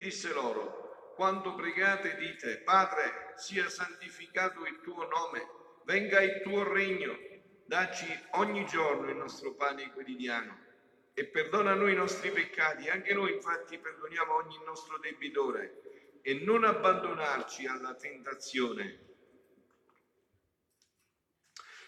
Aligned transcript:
Disse 0.00 0.32
loro, 0.32 1.12
quando 1.14 1.54
pregate 1.54 2.16
dite, 2.16 2.62
Padre, 2.62 3.34
sia 3.36 3.68
santificato 3.68 4.64
il 4.64 4.80
tuo 4.80 5.06
nome, 5.06 5.46
venga 5.84 6.22
il 6.22 6.40
tuo 6.40 6.66
regno, 6.66 7.14
dacci 7.62 8.06
ogni 8.30 8.64
giorno 8.64 9.10
il 9.10 9.16
nostro 9.16 9.54
pane 9.54 9.92
quotidiano 9.92 10.58
e 11.12 11.26
perdona 11.28 11.74
noi 11.74 11.92
i 11.92 11.96
nostri 11.96 12.30
peccati, 12.30 12.88
anche 12.88 13.12
noi 13.12 13.34
infatti 13.34 13.78
perdoniamo 13.78 14.36
ogni 14.36 14.58
nostro 14.64 14.98
debitore 14.98 15.82
e 16.22 16.32
non 16.32 16.64
abbandonarci 16.64 17.66
alla 17.66 17.94
tentazione. 17.94 19.00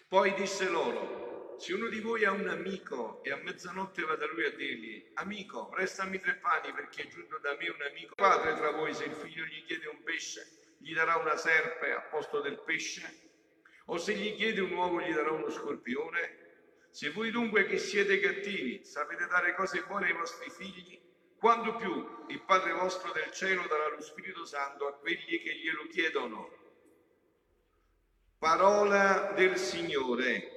Poi 0.07 0.35
disse 0.35 0.69
loro, 0.69 1.32
se 1.63 1.73
uno 1.73 1.87
di 1.87 2.01
voi 2.01 2.25
ha 2.25 2.31
un 2.33 2.49
amico 2.49 3.23
e 3.23 3.31
a 3.31 3.37
mezzanotte 3.37 4.03
va 4.03 4.17
da 4.17 4.27
lui 4.27 4.43
a 4.43 4.49
dirgli, 4.49 5.11
amico, 5.13 5.69
prestami 5.69 6.19
tre 6.19 6.35
pani 6.35 6.73
perché 6.73 7.03
è 7.03 7.07
giunto 7.07 7.37
da 7.37 7.55
me 7.57 7.69
un 7.69 7.81
amico, 7.81 8.15
padre 8.15 8.53
tra 8.55 8.71
voi 8.71 8.93
se 8.93 9.05
il 9.05 9.13
figlio 9.13 9.45
gli 9.45 9.63
chiede 9.63 9.87
un 9.87 10.03
pesce, 10.03 10.75
gli 10.79 10.93
darà 10.93 11.15
una 11.15 11.37
serpe 11.37 11.93
a 11.93 12.01
posto 12.01 12.41
del 12.41 12.59
pesce? 12.65 13.29
O 13.85 13.97
se 13.97 14.13
gli 14.13 14.35
chiede 14.35 14.59
un 14.59 14.73
uovo 14.73 14.99
gli 14.99 15.13
darà 15.13 15.31
uno 15.31 15.49
scorpione? 15.49 16.87
Se 16.89 17.11
voi 17.11 17.31
dunque 17.31 17.65
che 17.65 17.77
siete 17.77 18.19
cattivi 18.19 18.83
sapete 18.83 19.25
dare 19.27 19.55
cose 19.55 19.85
buone 19.87 20.07
ai 20.07 20.17
vostri 20.17 20.49
figli, 20.49 20.99
quanto 21.37 21.77
più 21.77 22.25
il 22.27 22.41
Padre 22.41 22.73
vostro 22.73 23.13
del 23.13 23.31
cielo 23.31 23.65
darà 23.69 23.87
lo 23.87 24.01
Spirito 24.01 24.43
Santo 24.43 24.85
a 24.85 24.97
quelli 24.97 25.39
che 25.39 25.55
glielo 25.55 25.87
chiedono. 25.87 26.51
Parola 28.37 29.31
del 29.33 29.55
Signore 29.55 30.52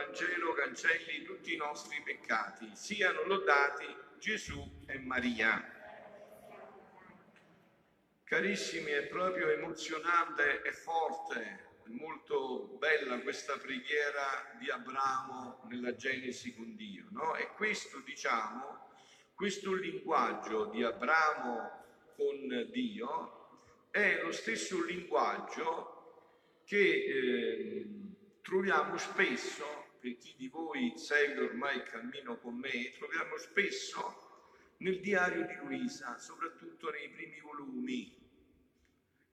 Vangelo 0.00 0.54
cancelli 0.54 1.24
tutti 1.24 1.52
i 1.52 1.58
nostri 1.58 2.00
peccati. 2.02 2.70
Siano 2.72 3.22
lodati 3.24 3.84
Gesù 4.18 4.82
e 4.86 4.98
Maria. 4.98 5.62
Carissimi, 8.24 8.92
è 8.92 9.06
proprio 9.08 9.50
emozionante 9.50 10.62
e 10.62 10.72
forte, 10.72 11.82
molto 11.88 12.76
bella 12.78 13.18
questa 13.20 13.58
preghiera 13.58 14.56
di 14.58 14.70
Abramo 14.70 15.66
nella 15.68 15.94
Genesi 15.94 16.54
con 16.54 16.76
Dio, 16.76 17.08
no? 17.10 17.36
E 17.36 17.48
questo, 17.48 17.98
diciamo, 17.98 18.94
questo 19.34 19.74
linguaggio 19.74 20.64
di 20.66 20.82
Abramo 20.82 21.84
con 22.16 22.68
Dio 22.70 23.88
è 23.90 24.20
lo 24.22 24.32
stesso 24.32 24.82
linguaggio 24.82 26.62
che 26.64 26.78
eh, 26.78 27.86
troviamo 28.40 28.96
spesso, 28.96 29.79
per 30.00 30.16
chi 30.16 30.34
di 30.36 30.48
voi 30.48 30.94
segue 30.96 31.44
ormai 31.44 31.76
il 31.76 31.82
cammino 31.82 32.38
con 32.38 32.54
me, 32.54 32.90
troviamo 32.96 33.36
spesso 33.36 34.28
nel 34.78 34.98
diario 35.00 35.44
di 35.44 35.54
Luisa, 35.56 36.18
soprattutto 36.18 36.90
nei 36.90 37.10
primi 37.10 37.38
volumi. 37.40 38.16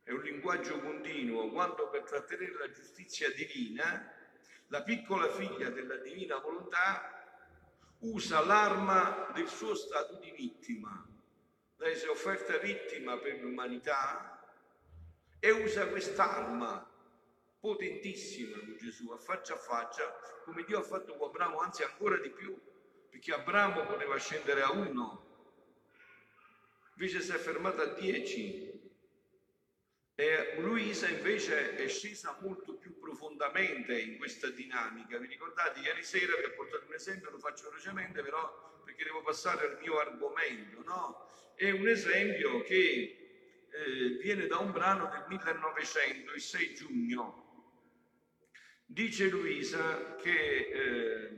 È 0.03 0.11
un 0.11 0.21
linguaggio 0.21 0.79
continuo, 0.81 1.49
quando 1.49 1.89
per 1.89 2.03
trattenere 2.03 2.57
la 2.57 2.71
giustizia 2.71 3.31
divina, 3.31 4.13
la 4.67 4.83
piccola 4.83 5.29
figlia 5.29 5.69
della 5.69 5.95
divina 5.97 6.37
volontà 6.39 7.13
usa 7.99 8.43
l'arma 8.43 9.31
del 9.33 9.47
suo 9.47 9.73
stato 9.73 10.15
di 10.15 10.31
vittima. 10.31 11.07
Lei 11.77 11.95
si 11.95 12.05
è 12.05 12.09
offerta 12.09 12.57
vittima 12.57 13.17
per 13.17 13.39
l'umanità 13.39 14.41
e 15.39 15.51
usa 15.51 15.87
quest'arma 15.87 16.95
potentissima 17.59 18.57
con 18.59 18.77
Gesù, 18.77 19.09
a 19.11 19.17
faccia 19.17 19.53
a 19.53 19.57
faccia, 19.57 20.19
come 20.43 20.63
Dio 20.63 20.79
ha 20.79 20.83
fatto 20.83 21.15
con 21.15 21.29
Abramo, 21.29 21.59
anzi 21.59 21.83
ancora 21.83 22.17
di 22.17 22.29
più, 22.29 22.57
perché 23.09 23.33
Abramo 23.33 23.85
poteva 23.85 24.17
scendere 24.17 24.61
a 24.61 24.71
uno, 24.71 25.25
invece 26.93 27.21
si 27.21 27.31
è 27.31 27.37
fermato 27.37 27.81
a 27.81 27.93
dieci. 27.93 28.75
E 30.19 30.55
Luisa 30.57 31.07
invece 31.07 31.75
è 31.75 31.87
scesa 31.87 32.35
molto 32.41 32.73
più 32.73 32.97
profondamente 32.97 33.99
in 33.99 34.17
questa 34.17 34.49
dinamica. 34.49 35.19
Vi 35.19 35.27
ricordate, 35.27 35.79
ieri 35.79 36.01
sera 36.01 36.35
vi 36.37 36.45
ho 36.45 36.55
portato 36.55 36.85
un 36.87 36.93
esempio, 36.95 37.29
lo 37.29 37.37
faccio 37.37 37.69
velocemente, 37.69 38.23
però 38.23 38.81
perché 38.83 39.03
devo 39.03 39.21
passare 39.21 39.67
al 39.67 39.77
mio 39.79 39.99
argomento, 39.99 40.81
no? 40.83 41.29
È 41.53 41.69
un 41.69 41.87
esempio 41.87 42.61
che 42.63 43.67
eh, 43.69 44.09
viene 44.19 44.47
da 44.47 44.57
un 44.57 44.71
brano 44.71 45.07
del 45.09 45.25
1900, 45.27 46.33
il 46.33 46.41
6 46.41 46.73
giugno, 46.73 47.46
Dice 48.89 49.27
Luisa 49.27 50.15
che, 50.15 50.31
eh, 50.31 51.29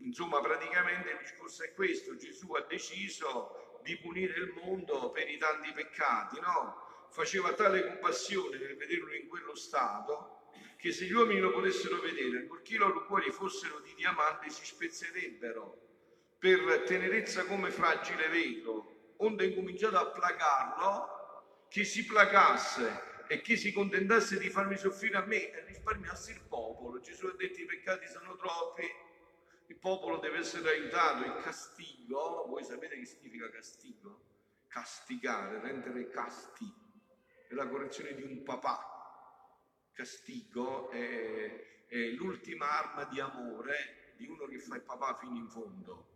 insomma, 0.00 0.40
praticamente 0.40 1.10
il 1.10 1.18
discorso 1.18 1.64
è 1.64 1.72
questo, 1.72 2.16
Gesù 2.16 2.52
ha 2.52 2.60
deciso 2.68 3.80
di 3.82 3.96
punire 3.96 4.38
il 4.38 4.52
mondo 4.62 5.10
per 5.10 5.26
i 5.26 5.38
tanti 5.38 5.72
peccati, 5.72 6.38
no? 6.38 7.08
Faceva 7.10 7.54
tale 7.54 7.86
compassione 7.86 8.58
nel 8.58 8.76
vederlo 8.76 9.14
in 9.14 9.26
quello 9.26 9.54
stato 9.54 10.50
che 10.76 10.92
se 10.92 11.06
gli 11.06 11.12
uomini 11.12 11.40
lo 11.40 11.50
potessero 11.50 11.98
vedere, 11.98 12.40
ancorché 12.40 12.74
i 12.74 12.78
loro 12.78 13.06
cuori 13.06 13.30
fossero 13.30 13.80
di 13.80 13.94
diamante, 13.94 14.50
si 14.50 14.64
spezzerebbero 14.66 15.78
per 16.38 16.82
tenerezza 16.84 17.46
come 17.46 17.70
fragile 17.70 18.28
vetro, 18.28 19.14
onde 19.16 19.46
incominciato 19.46 19.96
a 19.96 20.10
placarlo, 20.10 21.66
che 21.68 21.84
si 21.84 22.04
placasse 22.04 23.11
e 23.32 23.40
chi 23.40 23.56
si 23.56 23.72
contentasse 23.72 24.38
di 24.38 24.50
farmi 24.50 24.76
soffrire 24.76 25.16
a 25.16 25.24
me 25.24 25.50
e 25.50 25.64
risparmiasse 25.64 26.32
il 26.32 26.42
popolo. 26.46 27.00
Gesù 27.00 27.24
ha 27.28 27.34
detto 27.34 27.62
i 27.62 27.64
peccati 27.64 28.06
sono 28.06 28.36
troppi, 28.36 28.84
il 29.68 29.76
popolo 29.76 30.18
deve 30.18 30.40
essere 30.40 30.68
aiutato, 30.68 31.24
il 31.24 31.40
castigo, 31.42 32.44
voi 32.46 32.62
sapete 32.62 32.98
che 32.98 33.06
significa 33.06 33.48
castigo? 33.48 34.20
Castigare, 34.68 35.62
rendere 35.62 36.10
casti, 36.10 36.70
è 37.48 37.54
la 37.54 37.66
correzione 37.66 38.14
di 38.14 38.22
un 38.22 38.42
papà. 38.42 38.86
Castigo 39.94 40.90
è, 40.90 41.86
è 41.88 41.96
l'ultima 42.08 42.68
arma 42.70 43.04
di 43.04 43.18
amore 43.18 44.12
di 44.18 44.26
uno 44.26 44.44
che 44.44 44.58
fa 44.58 44.76
il 44.76 44.82
papà 44.82 45.16
fino 45.16 45.36
in 45.36 45.48
fondo, 45.48 46.08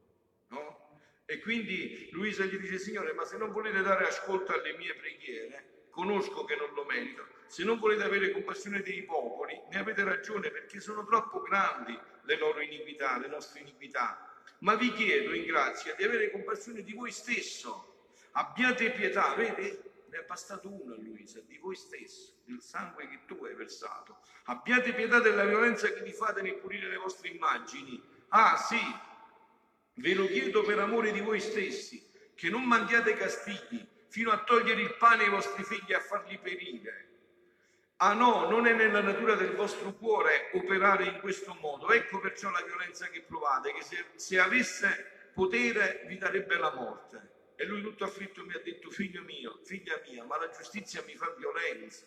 no? 0.48 1.00
E 1.24 1.40
quindi 1.40 2.10
Luisa 2.12 2.44
gli 2.44 2.58
dice, 2.58 2.78
Signore, 2.78 3.14
ma 3.14 3.24
se 3.24 3.38
non 3.38 3.52
volete 3.52 3.80
dare 3.80 4.06
ascolto 4.06 4.52
alle 4.52 4.76
mie 4.76 4.94
preghiere, 4.94 5.76
conosco 5.96 6.44
che 6.44 6.56
non 6.56 6.74
lo 6.74 6.84
merito. 6.84 7.26
Se 7.46 7.64
non 7.64 7.78
volete 7.78 8.04
avere 8.04 8.30
compassione 8.30 8.82
dei 8.82 9.02
popoli, 9.04 9.58
ne 9.70 9.78
avete 9.78 10.04
ragione 10.04 10.50
perché 10.50 10.78
sono 10.78 11.06
troppo 11.06 11.40
grandi 11.40 11.98
le 12.22 12.36
loro 12.36 12.60
iniquità, 12.60 13.18
le 13.18 13.28
nostre 13.28 13.60
iniquità. 13.60 14.30
Ma 14.58 14.74
vi 14.74 14.92
chiedo 14.92 15.32
in 15.32 15.46
grazia 15.46 15.94
di 15.94 16.04
avere 16.04 16.30
compassione 16.30 16.82
di 16.82 16.92
voi 16.92 17.10
stesso. 17.10 18.10
Abbiate 18.32 18.90
pietà, 18.90 19.34
vedi? 19.34 19.84
Ne 20.08 20.18
è 20.18 20.24
bastato 20.24 20.68
uno 20.68 20.92
a 20.92 20.96
Luisa, 20.98 21.40
di 21.40 21.56
voi 21.56 21.74
stesso, 21.74 22.34
del 22.44 22.60
sangue 22.60 23.08
che 23.08 23.20
tu 23.26 23.42
hai 23.46 23.54
versato. 23.54 24.18
Abbiate 24.44 24.92
pietà 24.92 25.18
della 25.20 25.46
violenza 25.46 25.90
che 25.90 26.02
vi 26.02 26.12
fate 26.12 26.42
nel 26.42 26.56
pulire 26.56 26.88
le 26.88 26.98
vostre 26.98 27.28
immagini. 27.28 28.02
Ah 28.28 28.58
sì, 28.58 28.80
ve 29.94 30.14
lo 30.14 30.26
chiedo 30.26 30.62
per 30.62 30.78
amore 30.78 31.10
di 31.10 31.20
voi 31.20 31.40
stessi, 31.40 32.06
che 32.34 32.50
non 32.50 32.64
mandiate 32.64 33.14
castighi, 33.14 33.94
fino 34.16 34.30
a 34.30 34.42
togliere 34.44 34.80
il 34.80 34.94
pane 34.94 35.24
ai 35.24 35.28
vostri 35.28 35.62
figli 35.62 35.92
e 35.92 35.94
a 35.94 36.00
farli 36.00 36.38
perire. 36.38 37.04
Ah 37.96 38.14
no, 38.14 38.48
non 38.48 38.66
è 38.66 38.72
nella 38.72 39.02
natura 39.02 39.34
del 39.34 39.54
vostro 39.54 39.92
cuore 39.92 40.48
operare 40.54 41.04
in 41.04 41.20
questo 41.20 41.54
modo. 41.60 41.90
Ecco 41.90 42.18
perciò 42.18 42.48
la 42.48 42.62
violenza 42.62 43.08
che 43.08 43.20
provate, 43.20 43.74
che 43.74 43.82
se, 43.82 44.06
se 44.14 44.38
avesse 44.38 45.30
potere 45.34 46.04
vi 46.06 46.16
darebbe 46.16 46.56
la 46.56 46.72
morte. 46.72 47.52
E 47.56 47.66
lui 47.66 47.82
tutto 47.82 48.04
afflitto 48.04 48.42
mi 48.42 48.54
ha 48.54 48.60
detto, 48.60 48.88
figlio 48.88 49.20
mio, 49.20 49.60
figlia 49.64 50.00
mia, 50.08 50.24
ma 50.24 50.38
la 50.38 50.48
giustizia 50.48 51.02
mi 51.06 51.14
fa 51.14 51.34
violenza. 51.36 52.06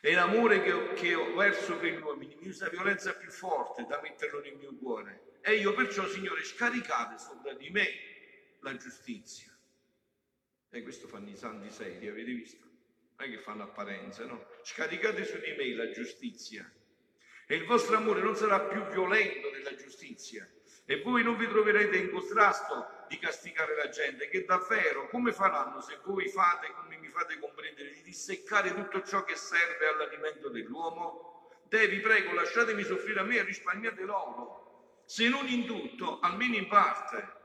E 0.00 0.12
l'amore 0.12 0.60
che 0.60 0.72
ho, 0.72 0.92
che 0.94 1.14
ho 1.14 1.36
verso 1.36 1.76
per 1.76 1.92
gli 1.92 2.00
uomini 2.02 2.34
mi 2.34 2.48
usa 2.48 2.68
violenza 2.68 3.14
più 3.14 3.30
forte 3.30 3.86
da 3.86 4.00
metterlo 4.02 4.40
nel 4.40 4.56
mio 4.56 4.74
cuore. 4.74 5.38
E 5.40 5.54
io 5.54 5.72
perciò, 5.72 6.04
Signore, 6.08 6.42
scaricate 6.42 7.16
sopra 7.16 7.52
di 7.52 7.70
me 7.70 7.88
la 8.58 8.74
giustizia. 8.74 9.50
E 10.70 10.82
questo 10.82 11.08
fanno 11.08 11.28
i 11.28 11.36
santi 11.36 11.70
seri, 11.70 12.08
avete 12.08 12.32
visto? 12.32 12.64
Non 13.16 13.28
è 13.28 13.30
che 13.30 13.38
fanno 13.38 13.64
apparenza, 13.64 14.24
no? 14.24 14.46
Scaricate 14.62 15.24
su 15.24 15.38
di 15.38 15.52
me 15.56 15.74
la 15.74 15.90
giustizia 15.90 16.70
e 17.46 17.56
il 17.56 17.64
vostro 17.64 17.96
amore 17.96 18.22
non 18.22 18.36
sarà 18.36 18.60
più 18.60 18.80
violento 18.86 19.50
della 19.50 19.74
giustizia 19.74 20.48
e 20.84 21.02
voi 21.02 21.24
non 21.24 21.36
vi 21.36 21.48
troverete 21.48 21.96
in 21.96 22.10
contrasto 22.10 23.04
di 23.08 23.18
castigare 23.18 23.74
la 23.74 23.88
gente 23.88 24.28
che 24.28 24.44
davvero 24.44 25.08
come 25.08 25.32
faranno 25.32 25.80
se 25.80 25.98
voi 26.04 26.28
fate 26.28 26.72
come 26.72 26.96
mi 26.98 27.08
fate 27.08 27.40
comprendere 27.40 27.90
di 27.92 28.02
disseccare 28.02 28.72
tutto 28.72 29.02
ciò 29.02 29.24
che 29.24 29.34
serve 29.34 29.88
all'alimento 29.88 30.48
dell'uomo? 30.48 31.50
Devi, 31.68 31.98
prego, 31.98 32.32
lasciatemi 32.32 32.84
soffrire 32.84 33.18
a 33.18 33.24
me 33.24 33.38
e 33.38 33.42
risparmiate 33.42 34.02
loro, 34.02 35.02
se 35.06 35.28
non 35.28 35.48
in 35.48 35.66
tutto, 35.66 36.20
almeno 36.20 36.54
in 36.56 36.68
parte. 36.68 37.38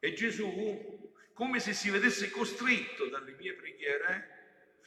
E 0.00 0.12
Gesù 0.14 1.01
come 1.34 1.60
se 1.60 1.72
si 1.72 1.90
vedesse 1.90 2.30
costretto 2.30 3.08
dalle 3.08 3.32
mie 3.32 3.54
preghiere, 3.54 4.40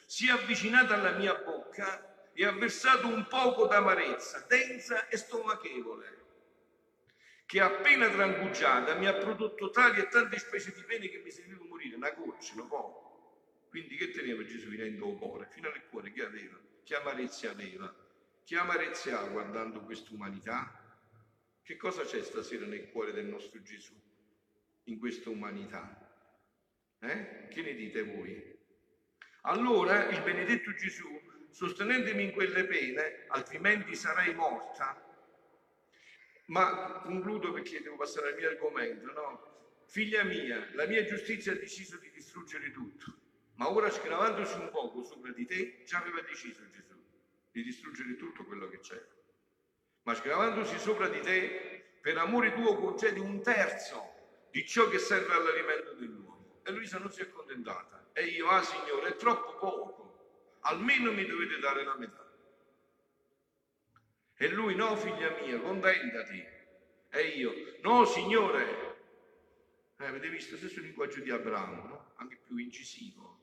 si 0.05 0.27
è 0.27 0.31
avvicinato 0.31 0.93
alla 0.93 1.11
mia 1.11 1.33
bocca 1.35 2.31
e 2.33 2.45
ha 2.45 2.51
versato 2.51 3.07
un 3.07 3.27
poco 3.27 3.65
d'amarezza, 3.65 4.45
densa 4.47 5.07
e 5.07 5.17
stomachevole, 5.17 6.23
che 7.45 7.61
appena 7.61 8.09
trangugiata 8.09 8.95
mi 8.95 9.07
ha 9.07 9.13
prodotto 9.13 9.69
tali 9.69 9.99
e 9.99 10.07
tante 10.07 10.37
specie 10.39 10.73
di 10.73 10.83
pene 10.83 11.09
che 11.09 11.19
mi 11.19 11.31
serviva 11.31 11.63
morire, 11.63 11.95
una 11.95 12.11
goccia, 12.11 12.61
un 12.61 12.67
po'. 12.67 13.67
Quindi 13.69 13.95
che 13.95 14.11
teneva 14.11 14.43
Gesù 14.43 14.69
venendo 14.69 15.09
al 15.09 15.17
cuore? 15.17 15.47
Fino 15.51 15.67
al 15.67 15.87
cuore 15.89 16.11
che 16.11 16.23
aveva? 16.23 16.59
Che 16.83 16.95
amarezza 16.95 17.49
aveva? 17.49 17.93
Che 18.43 18.55
amarezza 18.57 19.19
ha 19.19 19.27
guardando 19.27 19.81
quest'umanità? 19.81 20.79
Che 21.63 21.77
cosa 21.77 22.03
c'è 22.03 22.21
stasera 22.21 22.65
nel 22.65 22.89
cuore 22.91 23.11
del 23.11 23.25
nostro 23.25 23.61
Gesù, 23.61 23.93
in 24.83 24.99
questa 24.99 25.29
umanità? 25.29 26.04
Eh? 27.11 27.47
Che 27.49 27.61
ne 27.61 27.73
dite 27.73 28.03
voi? 28.03 28.53
Allora 29.41 30.07
il 30.09 30.21
benedetto 30.21 30.73
Gesù, 30.73 31.07
sostenendomi 31.51 32.23
in 32.23 32.31
quelle 32.31 32.65
pene, 32.65 33.25
altrimenti 33.27 33.95
sarei 33.95 34.33
morta, 34.33 35.01
ma 36.47 37.01
concludo 37.03 37.51
perché 37.51 37.81
devo 37.81 37.97
passare 37.97 38.29
al 38.29 38.35
mio 38.35 38.49
argomento, 38.49 39.11
no? 39.11 39.53
Figlia 39.87 40.23
mia, 40.23 40.67
la 40.73 40.87
mia 40.87 41.03
giustizia 41.03 41.51
ha 41.51 41.55
deciso 41.55 41.97
di 41.97 42.09
distruggere 42.11 42.71
tutto, 42.71 43.13
ma 43.55 43.69
ora 43.69 43.89
sgravandosi 43.89 44.57
un 44.57 44.69
poco 44.71 45.03
sopra 45.03 45.31
di 45.31 45.45
te, 45.45 45.83
già 45.85 45.99
aveva 45.99 46.21
deciso 46.21 46.67
Gesù 46.71 46.85
di 47.55 47.63
distruggere 47.63 48.17
tutto 48.17 48.43
quello 48.43 48.67
che 48.67 48.81
c'era. 48.81 49.07
Ma 50.03 50.13
sgravandosi 50.13 50.77
sopra 50.77 51.07
di 51.07 51.21
te, 51.21 51.99
per 52.01 52.17
amore 52.17 52.53
tuo 52.53 52.75
concedi 52.75 53.19
un 53.21 53.41
terzo 53.41 54.47
di 54.51 54.65
ciò 54.65 54.89
che 54.89 54.99
serve 54.99 55.33
all'alimento 55.33 55.93
dell'uomo. 55.93 56.34
E 56.67 56.71
Luisa 56.71 56.97
non 56.97 57.11
si 57.11 57.21
è 57.21 57.25
accontentata. 57.25 58.09
E 58.11 58.23
io, 58.25 58.47
ah 58.47 58.63
Signore, 58.63 59.09
è 59.09 59.15
troppo 59.17 59.55
poco, 59.57 60.57
almeno 60.61 61.11
mi 61.11 61.23
dovete 61.23 61.59
dare 61.59 61.83
la 61.83 61.95
metà. 61.95 62.27
E 64.35 64.49
lui, 64.49 64.73
no, 64.73 64.95
figlia 64.95 65.29
mia, 65.41 65.59
contentati. 65.59 66.43
E 67.11 67.21
io, 67.21 67.53
no, 67.81 68.03
Signore. 68.05 68.93
Eh, 69.97 70.05
avete 70.07 70.27
visto, 70.27 70.57
stesso 70.57 70.81
linguaggio 70.81 71.21
di 71.21 71.29
Abramo, 71.29 71.83
no? 71.83 72.11
anche 72.15 72.39
più 72.43 72.57
incisivo. 72.57 73.41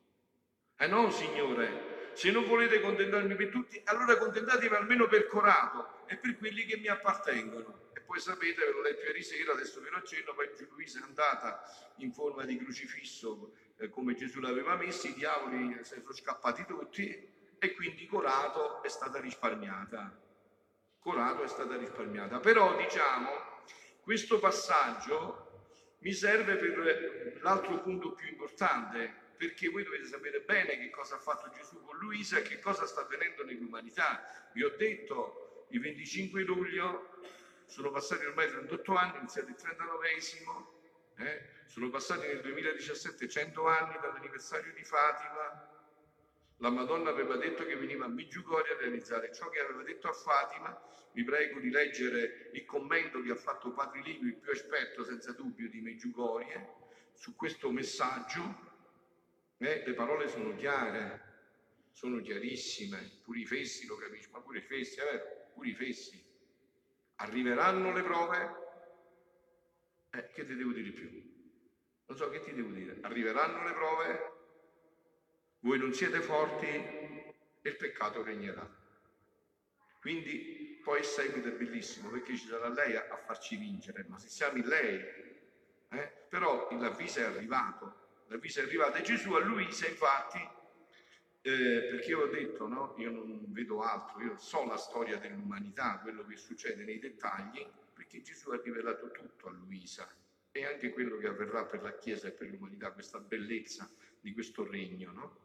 E 0.77 0.87
no, 0.89 1.09
Signore, 1.13 2.11
se 2.15 2.33
non 2.33 2.45
volete 2.47 2.81
contentarmi 2.81 3.37
per 3.37 3.51
tutti, 3.51 3.81
allora 3.85 4.19
contentatevi 4.19 4.75
almeno 4.75 5.07
per 5.07 5.29
Corato 5.29 6.05
e 6.07 6.17
per 6.17 6.37
quelli 6.39 6.65
che 6.65 6.77
mi 6.77 6.89
appartengono. 6.89 7.82
Poi 8.13 8.21
sapete, 8.21 8.63
ve 8.63 8.73
l'ho 8.73 8.83
letto 8.83 9.07
ieri 9.07 9.23
sera, 9.23 9.53
adesso 9.53 9.81
ve 9.81 9.89
lo 9.89 9.97
accenno, 9.97 10.35
poi 10.35 10.47
Luisa 10.69 11.01
è 11.01 11.03
andata 11.03 11.63
in 11.97 12.13
forma 12.13 12.45
di 12.45 12.59
crocifisso 12.59 13.55
eh, 13.79 13.89
come 13.89 14.15
Gesù 14.15 14.39
l'aveva 14.41 14.77
messo, 14.77 15.07
i 15.07 15.15
diavoli 15.15 15.79
se 15.83 16.01
sono 16.01 16.13
scappati 16.13 16.67
tutti 16.67 17.33
e 17.59 17.73
quindi 17.73 18.05
Corato 18.07 18.83
è 18.83 18.91
stata 18.91 19.19
risparmiata. 19.19 20.15
Corato 20.99 21.43
è 21.43 21.49
stata 21.49 21.75
risparmiata. 21.79 22.39
Però 22.39 22.77
diciamo, 22.77 23.31
questo 24.03 24.39
passaggio 24.39 25.97
mi 26.01 26.13
serve 26.13 26.57
per 26.57 27.39
l'altro 27.41 27.81
punto 27.81 28.13
più 28.13 28.29
importante, 28.29 29.11
perché 29.39 29.71
voi 29.71 29.85
dovete 29.85 30.05
sapere 30.05 30.43
bene 30.43 30.77
che 30.77 30.91
cosa 30.91 31.15
ha 31.15 31.19
fatto 31.19 31.49
Gesù 31.49 31.83
con 31.83 31.97
Luisa 31.97 32.37
e 32.37 32.43
che 32.43 32.59
cosa 32.59 32.85
sta 32.85 33.01
avvenendo 33.01 33.43
nell'umanità. 33.43 34.51
Vi 34.53 34.63
ho 34.63 34.77
detto, 34.77 35.67
il 35.71 35.81
25 35.81 36.43
luglio 36.43 37.12
sono 37.73 37.91
passati 37.91 38.27
ormai 38.27 38.51
38 38.51 38.95
anni, 38.95 39.17
iniziato 39.17 39.49
il 39.49 39.57
39esimo, 39.59 40.67
eh? 41.17 41.49
sono 41.65 41.89
passati 41.89 42.27
nel 42.27 42.43
2017 42.43 43.27
100 43.27 43.67
anni 43.67 43.99
dall'anniversario 43.99 44.75
di 44.75 44.85
Fatima, 44.85 45.71
la 46.59 46.69
Madonna 46.69 47.09
aveva 47.09 47.37
detto 47.37 47.65
che 47.65 47.75
veniva 47.75 48.05
a 48.05 48.09
Meggiugorie 48.09 48.75
a 48.75 48.77
realizzare 48.77 49.33
ciò 49.33 49.49
che 49.49 49.61
aveva 49.61 49.83
detto 49.83 50.07
a 50.07 50.13
Fatima. 50.13 50.79
Vi 51.13 51.25
prego 51.25 51.61
di 51.61 51.71
leggere 51.71 52.51
il 52.53 52.67
commento 52.67 53.23
che 53.23 53.31
ha 53.31 53.37
fatto 53.37 53.73
Padre 53.73 54.03
Livio, 54.03 54.29
il 54.29 54.37
più 54.37 54.53
esperto 54.53 55.03
senza 55.03 55.33
dubbio 55.33 55.71
di 55.71 55.81
Meggiugorie, 55.81 56.75
su 57.15 57.35
questo 57.35 57.71
messaggio. 57.71 58.71
Eh, 59.57 59.83
le 59.85 59.95
parole 59.95 60.29
sono 60.29 60.55
chiare, 60.55 61.23
sono 61.91 62.21
chiarissime, 62.21 63.21
pure 63.25 63.41
i 63.41 63.47
fessi 63.47 63.87
lo 63.87 63.97
capisci, 63.97 64.29
ma 64.31 64.41
pure 64.41 64.59
i 64.59 64.63
fessi, 64.63 65.01
è 65.01 65.05
vero, 65.05 65.51
pure 65.55 65.69
i 65.69 65.75
fessi. 65.75 66.22
Arriveranno 67.23 67.93
le 67.93 68.03
prove? 68.03 68.61
Eh, 70.11 70.29
che 70.31 70.45
ti 70.45 70.55
devo 70.55 70.73
dire 70.73 70.91
più? 70.91 71.11
Non 72.07 72.17
so 72.17 72.29
che 72.29 72.41
ti 72.41 72.53
devo 72.53 72.71
dire. 72.71 72.99
Arriveranno 73.01 73.65
le 73.65 73.73
prove? 73.73 74.33
voi 75.63 75.79
non 75.79 75.93
siete 75.93 76.21
forti 76.21 76.67
e 76.67 77.35
il 77.63 77.77
peccato 77.77 78.23
regnerà. 78.23 78.69
Quindi 80.01 80.81
poi 80.83 81.01
il 81.01 81.05
seguito 81.05 81.49
è 81.49 81.53
bellissimo 81.53 82.11
perché 82.11 82.37
ci 82.37 82.49
sarà 82.49 82.69
lei 82.69 82.97
a, 82.97 83.07
a 83.09 83.17
farci 83.17 83.57
vincere, 83.57 84.05
ma 84.09 84.19
se 84.19 84.29
siamo 84.29 84.59
in 84.59 84.67
lei, 84.67 85.01
eh? 85.91 86.13
però 86.29 86.69
l'avviso 86.73 87.21
è 87.21 87.25
arrivato, 87.25 88.25
l'avviso 88.27 88.61
è 88.61 88.65
arrivato 88.65 88.97
e 88.97 89.03
Gesù 89.03 89.33
a 89.35 89.39
Luisa 89.39 89.87
infatti, 89.87 90.41
eh, 91.43 91.89
perché 91.91 92.11
io 92.11 92.21
ho 92.21 92.29
detto, 92.29 92.69
no? 92.69 92.95
io 92.99 93.11
non 93.11 93.45
vedo 93.49 93.83
altro, 93.83 94.23
io 94.23 94.37
so 94.39 94.65
la 94.65 94.77
storia 94.77 95.19
dell'umanità, 95.19 95.99
quello 96.01 96.25
che 96.25 96.37
succede 96.37 96.85
nei 96.85 97.01
dettagli, 97.01 97.67
perché 97.93 98.23
Gesù 98.23 98.51
ha 98.51 98.61
rivelato 98.63 99.11
tutto 99.11 99.49
a 99.49 99.51
Luisa 99.51 100.09
e 100.53 100.65
anche 100.65 100.91
quello 100.91 101.17
che 101.17 101.27
avverrà 101.27 101.65
per 101.65 101.83
la 101.83 101.97
Chiesa 101.97 102.29
e 102.29 102.33
per 102.33 102.49
l'umanità, 102.49 102.93
questa 102.93 103.19
bellezza 103.19 103.91
di 104.21 104.33
questo 104.33 104.65
regno. 104.65 105.11
No? 105.11 105.39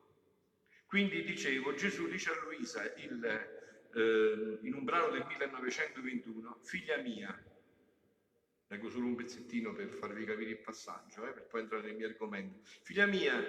Quindi 0.86 1.24
dicevo, 1.24 1.74
Gesù 1.74 2.08
dice 2.08 2.30
a 2.30 2.44
Luisa 2.44 2.94
il, 2.96 3.26
eh, 3.96 4.60
in 4.62 4.74
un 4.76 4.84
brano 4.84 5.10
del 5.10 5.26
1921, 5.26 6.60
figlia 6.62 6.98
mia, 6.98 7.44
leggo 8.68 8.90
solo 8.90 9.06
un 9.08 9.16
pezzettino 9.16 9.74
per 9.74 9.90
farvi 9.90 10.26
capire 10.26 10.52
il 10.52 10.60
passaggio, 10.60 11.26
eh, 11.26 11.32
per 11.32 11.48
poi 11.48 11.62
entrare 11.62 11.88
nel 11.88 11.96
mio 11.96 12.08
argomento, 12.08 12.60
figlia 12.84 13.06
mia, 13.06 13.42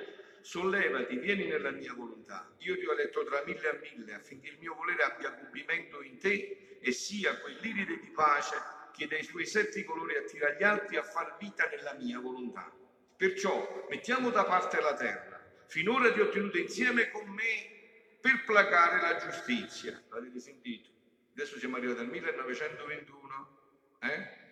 sollevati, 0.48 1.18
vieni 1.18 1.44
nella 1.44 1.70
mia 1.70 1.92
volontà, 1.92 2.50
io 2.60 2.78
ti 2.78 2.86
ho 2.86 2.92
eletto 2.92 3.22
tra 3.22 3.42
mille 3.44 3.68
a 3.68 3.78
mille 3.82 4.14
affinché 4.14 4.48
il 4.48 4.56
mio 4.58 4.74
volere 4.74 5.02
abbia 5.02 5.34
compimento 5.34 6.00
in 6.00 6.16
te 6.16 6.78
e 6.80 6.90
sia 6.90 7.38
quell'iride 7.38 8.00
di 8.00 8.08
pace 8.08 8.56
che 8.96 9.06
dai 9.06 9.22
suoi 9.22 9.44
sette 9.44 9.84
colori 9.84 10.16
attira 10.16 10.54
gli 10.54 10.62
altri 10.62 10.96
a 10.96 11.02
far 11.02 11.36
vita 11.38 11.68
nella 11.68 11.92
mia 12.00 12.18
volontà. 12.18 12.72
Perciò 13.14 13.86
mettiamo 13.90 14.30
da 14.30 14.44
parte 14.44 14.80
la 14.80 14.94
terra 14.94 15.38
finora 15.66 16.10
ti 16.14 16.20
ho 16.20 16.30
tenuto 16.30 16.56
insieme 16.56 17.10
con 17.10 17.28
me 17.28 18.16
per 18.18 18.44
placare 18.46 19.02
la 19.02 19.16
giustizia. 19.18 20.02
L'avete 20.08 20.40
sentito? 20.40 20.88
Adesso 21.32 21.58
siamo 21.58 21.76
arrivati 21.76 22.00
al 22.00 22.08
1921. 22.08 23.58
Eh? 24.00 24.47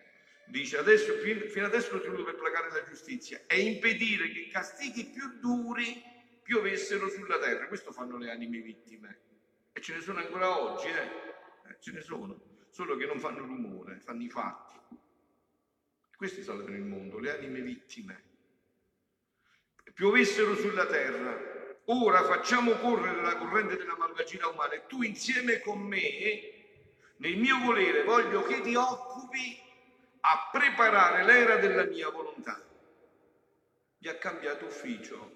Dice 0.47 0.77
adesso, 0.77 1.13
fino 1.17 1.65
adesso 1.65 1.95
ho 1.95 1.99
tenuto 1.99 2.23
per 2.23 2.35
placare 2.35 2.71
la 2.71 2.83
giustizia 2.83 3.41
e 3.47 3.59
impedire 3.61 4.29
che 4.31 4.39
i 4.39 4.49
castighi 4.49 5.05
più 5.05 5.39
duri 5.39 6.01
piovessero 6.41 7.09
sulla 7.09 7.37
terra. 7.39 7.67
Questo 7.67 7.91
fanno 7.91 8.17
le 8.17 8.31
anime 8.31 8.59
vittime. 8.59 9.19
E 9.73 9.81
ce 9.81 9.95
ne 9.95 10.01
sono 10.01 10.19
ancora 10.19 10.59
oggi, 10.59 10.87
eh? 10.87 11.69
eh 11.69 11.77
ce 11.79 11.91
ne 11.91 12.01
sono, 12.01 12.65
solo 12.69 12.95
che 12.95 13.05
non 13.05 13.19
fanno 13.19 13.39
rumore, 13.39 13.99
fanno 13.99 14.23
i 14.23 14.29
fatti. 14.29 14.75
Questi 16.15 16.41
salvano 16.41 16.75
il 16.75 16.83
mondo, 16.83 17.19
le 17.19 17.35
anime 17.35 17.61
vittime 17.61 18.27
piovessero 19.97 20.55
sulla 20.55 20.85
terra. 20.85 21.35
Ora 21.85 22.23
facciamo 22.23 22.73
correre 22.73 23.19
la 23.23 23.35
corrente 23.35 23.77
della 23.77 23.97
malvagità 23.97 24.47
umana 24.47 24.73
e 24.73 24.85
tu 24.85 25.01
insieme 25.01 25.59
con 25.59 25.79
me, 25.79 25.97
nel 27.17 27.35
mio 27.37 27.57
volere, 27.63 28.03
voglio 28.03 28.43
che 28.43 28.61
ti 28.61 28.75
occupi 28.75 29.59
a 30.29 30.49
preparare 30.51 31.23
l'era 31.23 31.55
della 31.55 31.85
mia 31.85 32.09
volontà. 32.09 32.61
Gli 33.97 34.09
ha 34.09 34.17
cambiato 34.17 34.65
ufficio. 34.65 35.35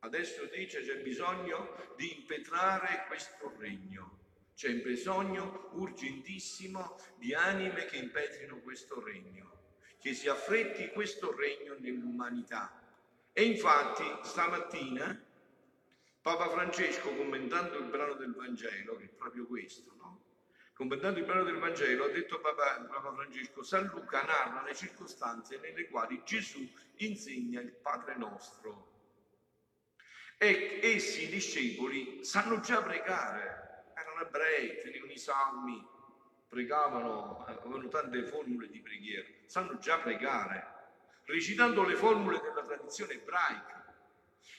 Adesso 0.00 0.46
dice 0.46 0.82
c'è 0.82 0.96
bisogno 1.02 1.94
di 1.96 2.18
impetrare 2.18 3.04
questo 3.06 3.54
regno. 3.58 4.18
C'è 4.56 4.74
bisogno 4.82 5.70
urgentissimo 5.74 6.96
di 7.16 7.32
anime 7.32 7.86
che 7.86 7.96
impetrino 7.96 8.60
questo 8.60 9.02
regno, 9.02 9.74
che 10.00 10.14
si 10.14 10.28
affretti 10.28 10.88
questo 10.88 11.34
regno 11.34 11.76
nell'umanità 11.78 12.80
e 13.32 13.42
infatti 13.42 14.04
stamattina 14.22 15.24
Papa 16.20 16.48
Francesco, 16.48 17.14
commentando 17.14 17.78
il 17.78 17.84
brano 17.84 18.14
del 18.14 18.32
Vangelo, 18.32 18.96
che 18.96 19.04
è 19.04 19.08
proprio 19.08 19.44
questo, 19.46 19.92
no? 19.96 20.03
Commentando 20.74 21.18
il 21.18 21.24
brano 21.24 21.44
del 21.44 21.58
Vangelo, 21.58 22.04
ha 22.04 22.08
detto 22.08 22.40
Papa, 22.40 22.86
Papa 22.90 23.12
Francesco, 23.14 23.62
San 23.62 23.86
Luca 23.86 24.22
narra 24.22 24.62
le 24.62 24.74
circostanze 24.74 25.58
nelle 25.58 25.88
quali 25.88 26.22
Gesù 26.24 26.68
insegna 26.96 27.60
il 27.60 27.72
Padre 27.72 28.16
nostro. 28.16 28.90
E 30.36 30.80
essi, 30.82 31.22
i 31.22 31.28
discepoli, 31.28 32.24
sanno 32.24 32.60
già 32.60 32.82
pregare, 32.82 33.92
erano 33.94 34.20
ebrei, 34.20 34.80
tenevano 34.82 35.12
i 35.12 35.18
salmi, 35.18 35.82
pregavano, 36.48 37.44
avevano 37.46 37.88
tante 37.88 38.24
formule 38.24 38.68
di 38.68 38.80
preghiera, 38.80 39.28
sanno 39.46 39.78
già 39.78 39.98
pregare 39.98 40.72
recitando 41.26 41.84
le 41.84 41.96
formule 41.96 42.40
della 42.40 42.62
tradizione 42.62 43.14
ebraica, 43.14 43.82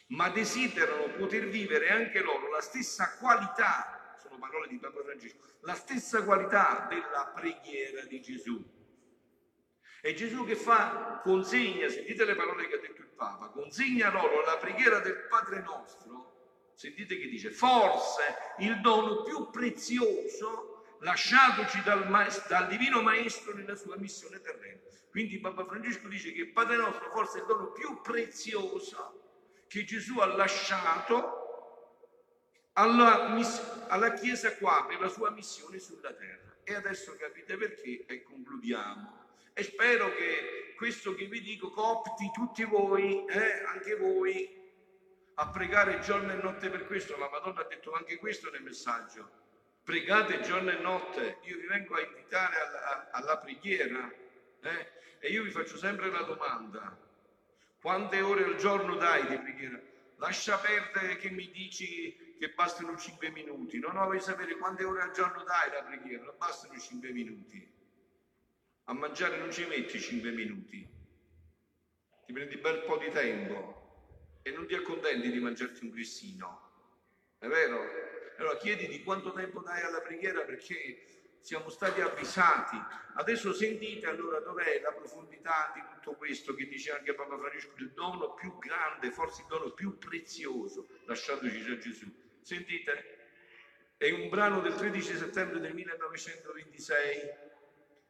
ma 0.07 0.29
desiderano 0.29 1.13
poter 1.15 1.48
vivere 1.48 1.89
anche 1.89 2.22
loro 2.22 2.50
la 2.50 2.62
stessa 2.62 3.17
qualità, 3.17 3.95
parole 4.46 4.68
di 4.68 4.78
Papa 4.78 5.02
Francesco, 5.02 5.40
la 5.62 5.74
stessa 5.74 6.24
qualità 6.24 6.88
della 6.90 7.32
preghiera 7.34 8.02
di 8.06 8.22
Gesù. 8.22 8.64
E 10.02 10.14
Gesù 10.14 10.46
che 10.46 10.56
fa? 10.56 11.20
Consegna, 11.24 11.90
sentite 11.90 12.25
le 12.25 12.36
parole 12.36 12.68
che 12.68 12.75
ha 12.75 12.80
detto 12.80 13.02
il 13.02 13.10
Papa, 13.16 13.50
consegna 13.50 14.12
loro 14.12 14.44
la 14.44 14.58
preghiera 14.58 15.00
del 15.00 15.25
Padre 15.28 15.62
nostro, 15.62 16.72
sentite 16.75 17.18
che 17.18 17.28
dice, 17.28 17.50
forse 17.50 18.36
il 18.60 18.80
dono 18.82 19.24
più 19.24 19.50
prezioso 19.50 20.84
lasciatoci 21.00 21.82
dal, 21.84 22.08
dal 22.48 22.68
Divino 22.68 23.02
Maestro 23.02 23.54
nella 23.54 23.75
sua 23.75 23.98
missione 23.98 24.42
terrena. 24.42 24.80
Quindi 25.10 25.40
Papa 25.40 25.66
Francesco 25.66 26.08
dice 26.08 26.32
che 26.34 26.42
il 26.42 26.52
Padre 26.52 26.78
nostro 26.78 27.10
forse 27.10 27.38
è 27.38 27.42
il 27.42 27.48
dono 27.48 27.72
più 27.72 28.02
prezioso 28.02 29.22
che 29.68 29.84
Gesù 29.84 30.20
ha 30.20 30.25
lasciato 30.25 31.45
alla, 32.77 33.36
alla 33.88 34.13
Chiesa 34.13 34.55
qua 34.55 34.86
per 34.88 35.00
la 35.00 35.10
sua 35.10 35.29
missione 35.32 35.79
sulla 35.79 36.13
terra. 36.13 36.55
E 36.63 36.74
adesso 36.74 37.15
capite 37.17 37.58
perché 37.58 38.05
e 38.08 38.24
concludiamo 38.24 39.24
e 39.58 39.63
spero 39.63 40.13
che 40.13 40.74
questo 40.75 41.15
che 41.15 41.27
vi 41.27 41.39
dico 41.39 41.70
coopti 41.70 42.29
tutti 42.34 42.65
voi, 42.65 43.25
eh, 43.25 43.63
anche 43.65 43.96
voi, 43.96 44.63
a 45.36 45.48
pregare 45.48 46.01
giorno 46.01 46.34
e 46.34 46.36
notte 46.36 46.70
per 46.70 46.86
questo. 46.86 47.17
La 47.17 47.29
Madonna 47.29 47.62
ha 47.62 47.63
detto 47.63 47.94
anche 47.94 48.17
questo 48.17 48.51
nel 48.51 48.63
messaggio. 48.63 49.44
Pregate 49.82 50.41
giorno 50.41 50.72
e 50.72 50.79
notte. 50.79 51.38
Io 51.44 51.58
vi 51.58 51.67
vengo 51.67 51.96
a 51.96 52.01
invitare 52.01 52.60
alla, 52.60 53.10
alla 53.12 53.38
preghiera 53.38 54.12
eh, 54.62 54.91
e 55.20 55.29
io 55.29 55.44
vi 55.44 55.51
faccio 55.51 55.77
sempre 55.77 56.10
la 56.10 56.24
domanda. 56.24 56.98
Quante 57.79 58.20
ore 58.20 58.44
al 58.44 58.55
giorno 58.58 58.96
dai 58.96 59.25
di 59.27 59.38
preghiera? 59.38 59.79
Lascia 60.17 60.58
perdere 60.58 61.15
che 61.15 61.29
mi 61.29 61.50
dici 61.50 62.25
che 62.38 62.50
bastano 62.54 62.98
5 62.98 63.30
minuti. 63.30 63.80
No, 63.80 63.92
no, 63.92 64.04
vuoi 64.04 64.20
sapere 64.20 64.58
quante 64.58 64.84
ore 64.84 65.01
al 65.01 65.12
giorno 65.12 65.44
dai 65.44 65.72
la 65.72 65.84
preghiera? 65.84 66.24
Non 66.24 66.36
bastano 66.38 66.77
5 66.77 67.12
minuti. 67.12 67.74
A 68.86 68.94
mangiare 68.94 69.38
non 69.38 69.51
ci 69.51 69.65
metti 69.65 70.00
5 70.00 70.30
minuti, 70.32 70.88
ti 72.25 72.34
prendi 72.34 72.58
bel 72.58 72.84
po' 72.84 72.98
di 72.98 73.10
tempo 73.10 74.39
e 74.44 74.51
non 74.51 74.68
ti 74.68 74.75
accontenti 74.75 75.32
di 75.32 75.39
mangiarti 75.39 75.86
un 75.86 75.89
grissino. 75.89 76.72
È 77.39 77.48
vero? 77.48 77.80
Allora 78.38 78.58
chiedi 78.58 78.88
di 78.88 79.01
quanto 79.01 79.32
tempo 79.32 79.62
dai 79.62 79.82
alla 79.82 80.01
preghiera 80.01 80.42
perché 80.42 81.39
siamo 81.39 81.70
stati 81.70 82.01
avvisati. 82.01 82.75
Adesso 83.15 83.54
sentite 83.54 84.08
allora 84.08 84.39
dov'è 84.39 84.82
la 84.82 84.92
profondità 84.92 85.72
di 85.74 85.82
tutto 85.94 86.18
questo 86.18 86.56
che 86.56 86.68
dice 86.68 86.92
anche 86.92 87.13
Papa 87.13 87.38
Francesco, 87.38 87.74
il 87.77 87.92
dono 87.92 88.34
più 88.34 88.58
grande, 88.58 89.12
forse 89.12 89.42
il 89.42 89.48
dono 89.48 89.72
più 89.72 89.98
prezioso 89.98 90.88
lasciatoci 91.06 91.63
da 91.63 91.77
Gesù. 91.77 92.25
Sentite? 92.46 93.18
È 93.98 94.08
un 94.12 94.30
brano 94.30 94.62
del 94.62 94.75
13 94.75 95.18
settembre 95.18 95.60
del 95.60 95.74
1926 95.74 97.34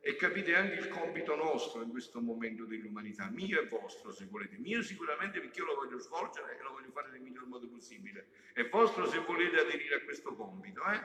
e 0.01 0.15
capite 0.17 0.55
anche 0.55 0.73
il 0.73 0.89
compito 0.89 1.37
nostro 1.37 1.81
in 1.81 1.89
questo 1.89 2.19
momento 2.19 2.65
dell'umanità, 2.65 3.29
mio 3.31 3.61
e 3.61 3.67
vostro 3.67 4.11
se 4.11 4.25
volete, 4.25 4.57
mio 4.57 4.81
sicuramente 4.83 5.39
perché 5.39 5.61
io 5.61 5.67
lo 5.67 5.75
voglio 5.75 5.99
svolgere 5.99 6.59
e 6.59 6.63
lo 6.63 6.73
voglio 6.73 6.91
fare 6.91 7.11
nel 7.11 7.21
miglior 7.21 7.45
modo 7.45 7.69
possibile, 7.69 8.27
e 8.53 8.67
vostro 8.67 9.07
se 9.07 9.19
volete 9.19 9.57
aderire 9.57 9.95
a 9.95 10.01
questo 10.01 10.35
compito. 10.35 10.83
Eh? 10.83 11.01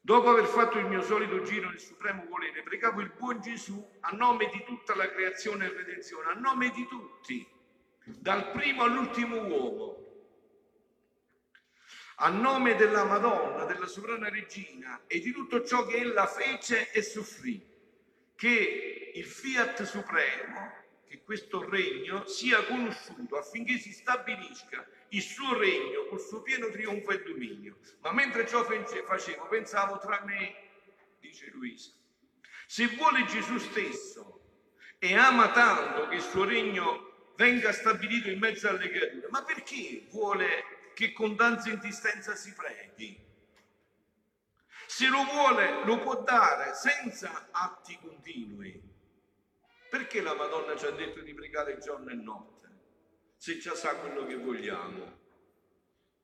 Dopo 0.00 0.30
aver 0.30 0.46
fatto 0.46 0.78
il 0.78 0.86
mio 0.86 1.02
solito 1.02 1.42
giro 1.42 1.68
nel 1.68 1.80
supremo 1.80 2.24
volere, 2.30 2.62
pregavo 2.62 3.02
il 3.02 3.12
buon 3.14 3.42
Gesù 3.42 3.86
a 4.00 4.16
nome 4.16 4.48
di 4.48 4.64
tutta 4.64 4.96
la 4.96 5.10
creazione 5.10 5.66
e 5.66 5.68
redenzione, 5.68 6.30
a 6.30 6.34
nome 6.34 6.70
di 6.70 6.86
tutti, 6.86 7.46
dal 8.04 8.52
primo 8.52 8.84
all'ultimo 8.84 9.44
uomo, 9.44 10.05
a 12.16 12.30
nome 12.30 12.76
della 12.76 13.04
Madonna, 13.04 13.64
della 13.64 13.86
sovrana 13.86 14.28
regina 14.28 15.02
e 15.06 15.20
di 15.20 15.32
tutto 15.32 15.64
ciò 15.64 15.84
che 15.86 15.96
ella 15.96 16.26
fece 16.26 16.90
e 16.90 17.02
soffrì 17.02 17.62
che 18.34 19.12
il 19.14 19.24
fiat 19.24 19.82
supremo, 19.82 20.84
che 21.06 21.22
questo 21.22 21.68
regno 21.68 22.26
sia 22.26 22.64
conosciuto 22.64 23.36
affinché 23.36 23.78
si 23.78 23.92
stabilisca 23.92 24.86
il 25.10 25.22
suo 25.22 25.58
regno 25.58 26.06
col 26.06 26.20
suo 26.20 26.42
pieno 26.42 26.70
trionfo 26.70 27.10
e 27.10 27.22
dominio. 27.22 27.78
Ma 28.00 28.12
mentre 28.12 28.46
ciò 28.46 28.64
facevo, 28.64 29.46
pensavo 29.48 29.98
tra 29.98 30.22
me, 30.24 30.54
dice 31.20 31.50
Luisa, 31.52 31.92
se 32.66 32.86
vuole 32.88 33.24
Gesù 33.26 33.58
stesso 33.58 34.40
e 34.98 35.14
ama 35.14 35.50
tanto 35.52 36.08
che 36.08 36.16
il 36.16 36.22
suo 36.22 36.44
regno 36.44 37.32
venga 37.36 37.72
stabilito 37.72 38.30
in 38.30 38.38
mezzo 38.38 38.68
alle 38.68 38.88
creature, 38.88 39.28
ma 39.30 39.44
perché 39.44 40.06
vuole 40.10 40.75
che 40.96 41.12
con 41.12 41.36
tanta 41.36 41.68
insistenza 41.68 42.34
si 42.34 42.54
preghi? 42.54 43.22
Se 44.86 45.08
lo 45.08 45.24
vuole, 45.24 45.84
lo 45.84 45.98
può 45.98 46.22
dare 46.22 46.72
senza 46.72 47.48
atti 47.50 47.98
continui. 48.00 48.80
Perché 49.90 50.22
la 50.22 50.34
Madonna 50.34 50.74
ci 50.74 50.86
ha 50.86 50.90
detto 50.92 51.20
di 51.20 51.34
pregare 51.34 51.76
giorno 51.80 52.10
e 52.12 52.14
notte, 52.14 52.68
se 53.36 53.58
già 53.58 53.74
sa 53.74 53.96
quello 53.96 54.24
che 54.24 54.36
vogliamo? 54.36 55.18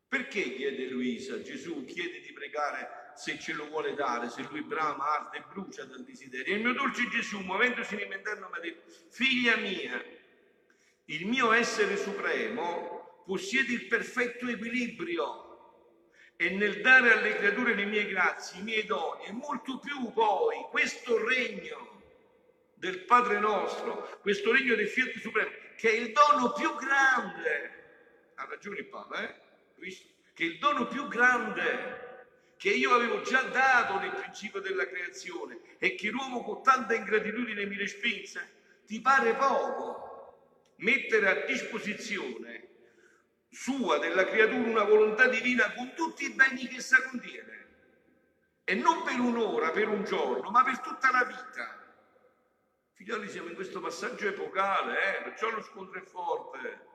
Perché 0.09 0.55
chiede 0.55 0.87
Luisa? 0.87 1.43
Gesù 1.43 1.85
chiede 1.85 2.21
di 2.21 2.33
pregare 2.33 3.12
se 3.14 3.38
ce 3.38 3.52
lo 3.52 3.67
vuole 3.67 3.93
dare, 3.93 4.31
se 4.31 4.41
lui 4.41 4.62
brama, 4.62 5.19
arde 5.19 5.37
e 5.37 5.45
brucia 5.52 5.85
dal 5.85 6.02
desiderio. 6.02 6.55
E 6.55 6.57
il 6.57 6.62
mio 6.62 6.73
dolce 6.73 7.07
Gesù, 7.11 7.41
muovendosi 7.41 7.95
nel 7.95 8.11
interno, 8.11 8.49
mi 8.49 8.57
ha 8.57 8.61
detto, 8.61 8.91
figlia 9.11 9.57
mia, 9.57 10.02
il 11.05 11.26
mio 11.26 11.52
essere 11.52 11.99
supremo 11.99 13.01
possiede 13.25 13.73
il 13.73 13.87
perfetto 13.87 14.49
equilibrio. 14.49 15.49
E 16.37 16.50
nel 16.50 16.81
dare 16.81 17.12
alle 17.12 17.37
creature 17.37 17.75
le 17.75 17.85
mie 17.85 18.07
grazie, 18.07 18.61
i 18.61 18.62
miei 18.64 18.85
doni, 18.85 19.26
e 19.26 19.33
molto 19.33 19.79
più 19.79 20.12
poi 20.12 20.67
questo 20.71 21.25
regno 21.25 22.02
del 22.75 23.05
Padre 23.05 23.38
nostro, 23.38 24.19
questo 24.21 24.52
regno 24.52 24.75
del 24.75 24.88
Fiat 24.88 25.19
Supremo, 25.19 25.50
che 25.76 25.91
è 25.91 25.93
il 25.93 26.12
dono 26.12 26.52
più 26.52 26.75
grande, 26.75 28.33
ha 28.35 28.45
ragione 28.45 28.79
il 28.79 28.87
Papa, 28.87 29.23
eh? 29.23 29.41
Che 30.35 30.43
è 30.43 30.47
il 30.47 30.59
dono 30.59 30.88
più 30.88 31.07
grande 31.07 32.02
che 32.57 32.71
io 32.71 32.95
avevo 32.95 33.23
già 33.23 33.43
dato 33.43 33.99
nel 33.99 34.12
principio 34.12 34.61
della 34.61 34.87
creazione 34.87 35.59
e 35.79 35.97
che 35.97 36.11
l'uomo 36.11 36.45
con 36.45 36.62
tanta 36.62 36.95
ingratitudine 36.95 37.67
mi 37.67 37.76
respinse, 37.76 38.81
ti 38.87 39.00
pare 39.00 39.35
poco 39.35 40.75
mettere 40.76 41.29
a 41.29 41.45
disposizione 41.45 42.62
sua, 43.52 43.99
della 43.99 44.25
creatura, 44.25 44.68
una 44.68 44.85
volontà 44.85 45.28
divina 45.28 45.73
con 45.75 45.92
tutti 45.94 46.25
i 46.25 46.32
beni 46.32 46.66
che 46.66 46.78
essa 46.78 47.02
contiene. 47.02 47.61
E 48.64 48.75
non 48.75 49.02
per 49.02 49.21
un'ora, 49.21 49.71
per 49.71 49.88
un 49.88 50.04
giorno, 50.04 50.50
ma 50.50 50.64
per 50.64 50.80
tutta 50.80 51.11
la 51.11 51.25
vita. 51.25 51.78
Figlioli, 52.94 53.28
siamo 53.28 53.49
in 53.49 53.54
questo 53.54 53.80
passaggio 53.80 54.26
epocale, 54.28 55.18
eh? 55.18 55.23
perciò 55.23 55.50
lo 55.50 55.62
scontro 55.62 56.00
è 56.00 56.04
forte, 56.04 56.87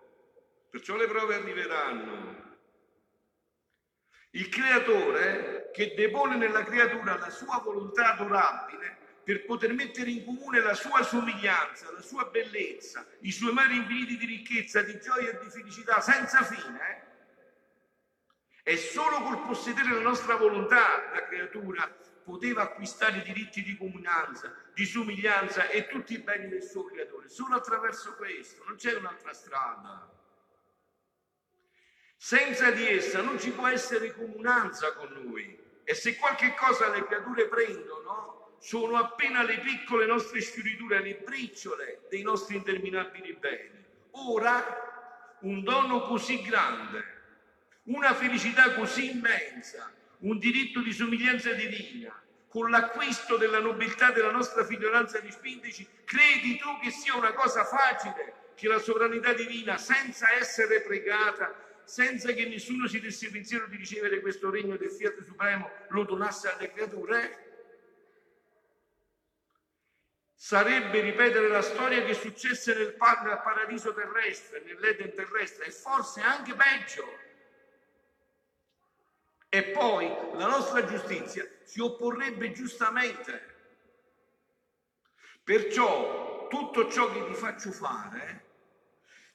perciò 0.70 0.96
le 0.96 1.08
prove 1.08 1.36
arriveranno. 1.36 2.46
Il 4.32 4.50
creatore 4.50 5.70
che 5.74 5.94
depone 5.96 6.38
nella 6.38 6.64
creatura 6.64 7.18
la 7.18 7.30
sua 7.30 7.60
volontà 7.60 8.14
adorabile 8.14 9.07
per 9.28 9.44
poter 9.44 9.74
mettere 9.74 10.10
in 10.10 10.24
comune 10.24 10.62
la 10.62 10.74
sua 10.74 11.04
somiglianza, 11.04 11.92
la 11.92 12.00
sua 12.00 12.30
bellezza, 12.30 13.06
i 13.24 13.32
suoi 13.34 13.52
mari 13.52 13.76
infiniti 13.76 14.16
di 14.16 14.26
ricchezza, 14.26 14.82
di 14.82 14.98
gioia 15.02 15.32
e 15.32 15.44
di 15.44 15.50
felicità 15.50 16.00
senza 16.00 16.44
fine, 16.44 16.80
eh? 18.64 18.72
e 18.72 18.78
solo 18.78 19.22
col 19.24 19.42
possedere 19.42 19.92
la 19.92 20.00
nostra 20.00 20.38
volontà 20.38 21.12
la 21.12 21.26
creatura 21.26 21.94
poteva 22.24 22.62
acquistare 22.62 23.18
i 23.18 23.24
diritti 23.24 23.64
di 23.64 23.76
comunanza, 23.76 24.56
di 24.74 24.86
somiglianza 24.86 25.68
e 25.68 25.90
tutti 25.90 26.14
i 26.14 26.20
beni 26.20 26.48
del 26.48 26.64
suo 26.64 26.86
creatore. 26.86 27.28
Solo 27.28 27.56
attraverso 27.56 28.16
questo, 28.16 28.64
non 28.64 28.78
c'è 28.78 28.94
un'altra 28.94 29.34
strada. 29.34 30.10
Senza 32.16 32.72
di 32.72 32.88
essa 32.88 33.22
non 33.22 33.38
ci 33.38 33.52
può 33.52 33.68
essere 33.68 34.14
comunanza 34.14 34.94
con 34.94 35.12
noi. 35.12 35.66
E 35.84 35.94
se 35.96 36.16
qualche 36.16 36.54
cosa 36.56 36.88
le 36.88 37.06
creature 37.06 37.50
prendono, 37.50 38.37
sono 38.60 38.98
appena 38.98 39.44
le 39.44 39.60
piccole 39.60 40.06
nostre 40.06 40.42
sfioriture, 40.42 41.02
le 41.02 41.22
briciole 41.24 42.02
dei 42.10 42.22
nostri 42.22 42.56
interminabili 42.56 43.34
beni. 43.34 43.86
Ora 44.12 45.38
un 45.42 45.64
dono 45.64 46.02
così 46.04 46.42
grande, 46.42 47.04
una 47.84 48.14
felicità 48.14 48.74
così 48.74 49.12
immensa, 49.12 49.92
un 50.20 50.38
diritto 50.40 50.82
di 50.82 50.92
somiglianza 50.92 51.52
divina, 51.54 52.20
con 52.48 52.70
l'acquisto 52.70 53.38
della 53.38 53.60
nobiltà 53.60 54.12
della 54.12 54.32
nostra 54.32 54.64
figliolanza 54.66 55.20
di 55.20 55.32
spindici, 55.32 55.88
credi 56.04 56.58
tu 56.58 56.80
che 56.82 56.90
sia 56.90 57.16
una 57.16 57.34
cosa 57.34 57.64
facile 57.64 58.34
che 58.56 58.68
la 58.68 58.80
sovranità 58.80 59.34
divina, 59.34 59.78
senza 59.78 60.32
essere 60.34 60.82
pregata, 60.82 61.54
senza 61.84 62.32
che 62.34 62.48
nessuno 62.48 62.88
si 62.88 63.00
desse 63.00 63.30
pensiero 63.30 63.68
di 63.68 63.78
ricevere 63.78 64.20
questo 64.20 64.50
regno 64.50 64.76
del 64.76 64.90
Fiat 64.90 65.24
Supremo, 65.24 65.70
lo 65.90 66.04
donasse 66.04 66.50
alle 66.50 66.72
creature? 66.72 67.47
Sarebbe 70.40 71.02
ripetere 71.02 71.48
la 71.48 71.64
storia 71.64 72.04
che 72.04 72.14
successe 72.14 72.76
nel 72.76 72.94
paradiso 72.96 73.92
terrestre, 73.92 74.62
nell'Eden 74.62 75.16
terrestre, 75.16 75.66
e 75.66 75.72
forse 75.72 76.22
anche 76.22 76.54
peggio. 76.54 77.04
E 79.50 79.64
poi 79.64 80.08
la 80.36 80.46
nostra 80.46 80.86
giustizia 80.86 81.44
si 81.64 81.82
opporrebbe 81.82 82.52
giustamente. 82.52 83.56
Perciò 85.44 86.48
tutto 86.50 86.88
ciò 86.92 87.12
che 87.12 87.26
ti 87.26 87.34
faccio 87.34 87.72
fare, 87.72 88.46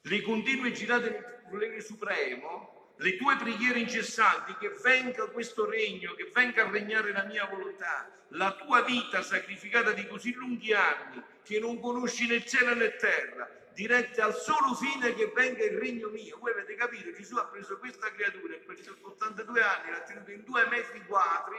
le 0.03 0.21
continue 0.21 0.71
girate 0.71 1.41
volere 1.49 1.81
supremo, 1.81 2.72
le 2.97 3.17
tue 3.17 3.35
preghiere 3.37 3.79
incessanti, 3.79 4.55
che 4.57 4.69
venga 4.81 5.27
questo 5.27 5.69
regno, 5.69 6.13
che 6.13 6.29
venga 6.33 6.63
a 6.63 6.69
regnare 6.69 7.11
la 7.11 7.25
mia 7.25 7.45
volontà, 7.45 8.09
la 8.29 8.53
tua 8.53 8.81
vita 8.81 9.21
sacrificata 9.21 9.91
di 9.91 10.07
così 10.07 10.33
lunghi 10.33 10.73
anni, 10.73 11.21
che 11.43 11.59
non 11.59 11.79
conosci 11.79 12.27
né 12.27 12.43
cielo 12.45 12.73
né 12.75 12.95
terra, 12.95 13.49
dirette 13.73 14.21
al 14.21 14.35
solo 14.35 14.73
fine 14.75 15.13
che 15.13 15.31
venga 15.33 15.65
il 15.65 15.77
regno 15.77 16.09
mio. 16.09 16.37
Voi 16.37 16.51
avete 16.51 16.75
capito? 16.75 17.11
Gesù 17.11 17.35
ha 17.37 17.45
preso 17.45 17.77
questa 17.77 18.11
creatura 18.11 18.53
e 18.53 18.59
per 18.59 18.77
82 19.01 19.61
anni 19.61 19.91
l'ha 19.91 20.01
tenuta 20.01 20.31
in 20.31 20.43
due 20.43 20.67
metri 20.67 21.03
quadri 21.05 21.57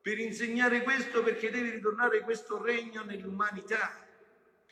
per 0.00 0.18
insegnare 0.18 0.82
questo 0.82 1.22
perché 1.22 1.50
deve 1.50 1.70
ritornare 1.70 2.20
questo 2.20 2.62
regno 2.62 3.02
nell'umanità. 3.02 4.05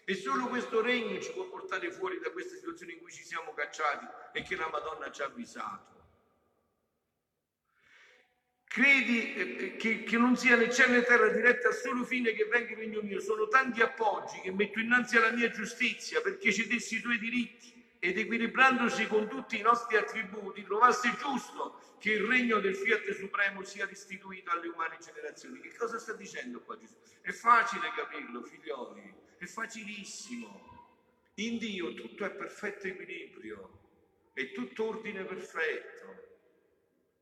E 0.07 0.15
solo 0.15 0.49
questo 0.49 0.83
regno 0.83 1.19
ci 1.21 1.33
può 1.33 1.49
portare 1.49 1.91
fuori 1.91 2.19
da 2.19 2.31
questa 2.31 2.57
situazione 2.57 2.93
in 2.93 3.01
cui 3.01 3.11
ci 3.11 3.25
siamo 3.25 3.55
cacciati 3.55 4.07
e 4.33 4.43
che 4.43 4.55
la 4.55 4.69
Madonna 4.69 5.11
ci 5.11 5.23
ha 5.23 5.27
avvisato. 5.27 5.93
Credi 8.65 9.35
eh, 9.35 9.41
eh, 9.41 9.77
che, 9.77 10.03
che, 10.03 10.19
non 10.19 10.37
sia 10.37 10.57
né 10.57 10.71
cielo 10.71 10.95
né 10.95 11.05
terra 11.05 11.29
diretta 11.29 11.69
al 11.69 11.75
solo 11.75 12.05
fine 12.05 12.33
che 12.33 12.45
venga 12.47 12.73
il 12.73 12.77
regno 12.77 13.01
mio. 13.03 13.21
Sono 13.21 13.47
tanti 13.47 13.81
appoggi 13.81 14.41
che 14.41 14.51
metto 14.51 14.81
innanzi 14.81 15.17
alla 15.17 15.31
mia 15.31 15.49
giustizia 15.49 16.21
perché 16.21 16.53
cedessi 16.53 16.97
i 16.97 17.01
tuoi 17.01 17.19
diritti 17.19 17.73
ed 18.01 18.19
equilibrandosi 18.19 19.07
con 19.07 19.29
tutti 19.29 19.59
i 19.59 19.63
nostri 19.63 19.97
attributi, 19.97 20.65
trovasse 20.65 21.15
giusto 21.17 21.97
che 21.99 22.13
il 22.13 22.25
regno 22.25 22.59
del 22.59 22.77
Fiat 22.77 23.09
Supremo 23.13 23.63
sia 23.63 23.87
restituito 23.87 24.51
alle 24.51 24.69
umane 24.69 24.99
generazioni. 24.99 25.61
Che 25.61 25.75
cosa 25.75 25.99
sta 25.99 26.13
dicendo 26.13 26.61
qua 26.61 26.77
Gesù? 26.77 26.95
È 27.23 27.31
facile 27.31 27.91
capirlo, 27.97 28.43
figlioli, 28.43 29.15
è 29.45 29.47
facilissimo. 29.47 30.73
In 31.35 31.59
Dio 31.59 31.95
tutto 31.95 32.25
è 32.25 32.31
perfetto 32.31 32.87
equilibrio, 32.87 33.81
è 34.33 34.53
tutto 34.53 34.89
ordine 34.89 35.25
perfetto. 35.25 36.23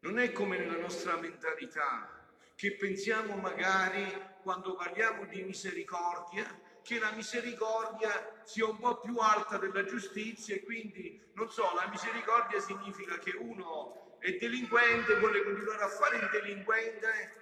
Non 0.01 0.19
è 0.19 0.33
come 0.33 0.59
nella 0.59 0.79
nostra 0.79 1.17
mentalità, 1.17 2.27
che 2.55 2.77
pensiamo 2.77 3.37
magari 3.37 4.05
quando 4.43 4.75
parliamo 4.75 5.25
di 5.27 5.43
misericordia, 5.43 6.61
che 6.83 6.99
la 6.99 7.13
misericordia 7.13 8.43
sia 8.45 8.67
un 8.67 8.79
po' 8.79 9.01
più 9.01 9.17
alta 9.19 9.57
della 9.57 9.85
giustizia 9.85 10.57
e 10.57 10.63
quindi, 10.63 11.21
non 11.35 11.49
so, 11.51 11.73
la 11.75 11.89
misericordia 11.89 12.61
significa 12.61 13.19
che 13.19 13.31
uno 13.37 14.19
è 14.19 14.33
delinquente, 14.33 15.19
vuole 15.19 15.43
continuare 15.43 15.83
a 15.83 15.89
fare 15.89 16.17
il 16.17 16.29
delinquente 16.31 17.42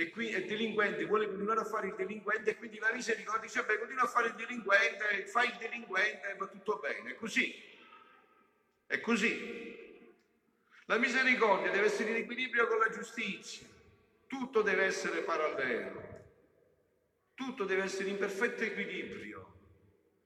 e 0.00 0.08
qui 0.08 0.30
è 0.30 0.42
delinquente, 0.44 1.04
vuole 1.04 1.26
continuare 1.26 1.60
a 1.60 1.64
fare 1.64 1.88
il 1.88 1.94
delinquente 1.94 2.50
e 2.50 2.56
quindi 2.56 2.78
la 2.78 2.90
misericordia 2.90 3.42
dice, 3.42 3.64
beh, 3.64 3.78
continua 3.78 4.04
a 4.04 4.06
fare 4.06 4.28
il 4.28 4.34
delinquente, 4.34 5.26
fai 5.26 5.48
il 5.48 5.56
delinquente, 5.58 6.36
va 6.38 6.46
tutto 6.46 6.78
bene, 6.78 7.10
è 7.10 7.14
così. 7.14 7.54
È 8.86 8.98
così. 9.00 10.14
La 10.86 10.96
misericordia 10.96 11.70
deve 11.70 11.86
essere 11.86 12.10
in 12.10 12.16
equilibrio 12.16 12.66
con 12.66 12.78
la 12.78 12.88
giustizia, 12.88 13.66
tutto 14.26 14.62
deve 14.62 14.84
essere 14.84 15.20
parallelo, 15.20 16.02
tutto 17.34 17.64
deve 17.64 17.82
essere 17.82 18.08
in 18.08 18.16
perfetto 18.16 18.62
equilibrio. 18.62 19.58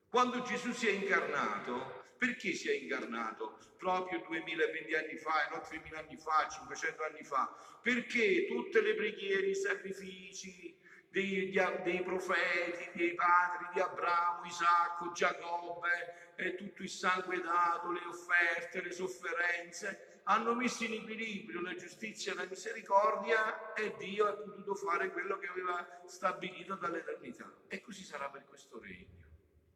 Quando 0.09 0.43
Gesù 0.43 0.71
si 0.71 0.87
è 0.87 0.93
incarnato, 0.93 1.94
perché 2.18 2.52
si 2.52 2.71
è 2.71 2.75
incarnato? 2.75 3.59
Proprio 3.78 4.23
2020 4.26 4.94
anni 4.94 5.16
fa, 5.16 5.49
non 5.50 5.62
3000 5.62 5.99
anni 5.99 6.16
fa, 6.16 6.49
500 6.49 7.02
anni 7.02 7.25
fa, 7.25 7.54
perché 7.83 8.47
tutte 8.47 8.80
le 8.80 8.94
preghiere, 8.94 9.49
i 9.49 9.54
sacrifici 9.54 10.76
dei, 11.11 11.50
dei 11.85 12.02
profeti, 12.02 12.90
dei 12.94 13.14
padri 13.14 13.68
di 13.73 13.80
Abramo, 13.80 14.44
Isacco, 14.47 15.12
Giacobbe, 15.12 16.33
e 16.37 16.56
tutto 16.56 16.83
il 16.83 16.88
sangue 16.88 17.40
dato, 17.40 17.92
le 17.92 18.04
offerte, 18.04 18.83
le 18.83 18.90
sofferenze, 18.90 20.21
hanno 20.25 20.54
messo 20.54 20.85
in 20.85 20.94
equilibrio 20.94 21.61
la 21.61 21.77
giustizia 21.77 22.33
e 22.33 22.35
la 22.35 22.46
misericordia 22.46 23.74
e 23.74 23.94
Dio 23.98 24.27
ha 24.27 24.33
potuto 24.33 24.74
fare 24.74 25.12
quello 25.12 25.38
che 25.38 25.46
aveva 25.46 26.03
stabilito 26.07 26.74
dall'eternità. 26.74 27.53
E 27.68 27.81
così 27.81 28.03
sarà 28.03 28.29
per 28.31 28.44
questo 28.46 28.81
regno. 28.81 29.22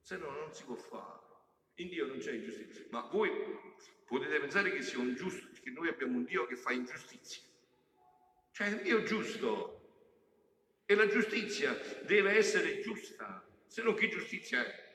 Se 0.01 0.17
no 0.17 0.31
non 0.31 0.53
si 0.53 0.65
può 0.65 0.75
fare. 0.75 1.28
In 1.79 1.89
Dio 1.89 2.07
non 2.07 2.19
c'è 2.19 2.33
ingiustizia. 2.33 2.85
Ma 2.91 3.09
voi 3.11 3.31
potete 4.05 4.39
pensare 4.41 4.73
che 4.73 4.83
sia 4.83 4.99
un 4.99 5.15
giusto, 5.15 5.49
che 5.63 5.71
noi 5.71 5.89
abbiamo 5.89 6.17
un 6.17 6.25
Dio 6.25 6.47
che 6.47 6.57
fa 6.57 6.73
ingiustizia. 6.73 7.43
Cioè 8.53 8.69
un 8.69 8.83
Dio 8.83 9.03
giusto. 9.03 9.75
E 10.87 10.95
la 10.95 11.07
giustizia 11.07 11.79
deve 12.07 12.33
essere 12.33 12.81
giusta, 12.81 13.47
se 13.67 13.83
no 13.83 13.93
che 13.95 14.09
giustizia 14.09 14.65
è? 14.65 14.87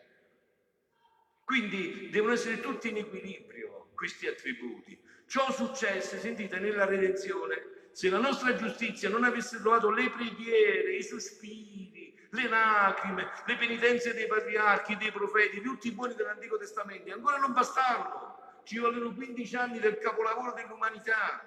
Quindi 1.46 2.10
devono 2.10 2.34
essere 2.34 2.60
tutti 2.60 2.90
in 2.90 2.98
equilibrio 2.98 3.92
questi 3.94 4.28
attributi. 4.28 5.00
Ciò 5.28 5.52
successe, 5.52 6.20
sentite, 6.20 6.60
nella 6.60 6.86
redenzione. 6.86 7.90
Se 7.92 8.10
la 8.10 8.18
nostra 8.18 8.56
giustizia 8.56 9.08
non 9.08 9.24
avesse 9.24 9.60
trovato 9.60 9.92
le 9.92 10.10
preghiere, 10.10 10.96
i 10.96 11.04
sospiri, 11.04 11.93
le 12.34 12.48
lacrime, 12.48 13.32
le 13.46 13.56
penitenze 13.56 14.14
dei 14.14 14.28
patriarchi, 14.28 14.98
dei 14.98 15.12
profeti, 15.12 15.62
tutti 15.62 15.88
i 15.88 15.92
buoni 15.92 16.14
dell'Antico 16.14 16.58
Testamento, 16.58 17.12
ancora 17.14 17.38
non 17.38 17.54
bastarono. 17.54 18.62
Ci 18.64 18.78
vollero 18.78 19.12
15 19.12 19.56
anni 19.56 19.80
del 19.80 19.98
capolavoro 19.98 20.54
dell'umanità, 20.54 21.44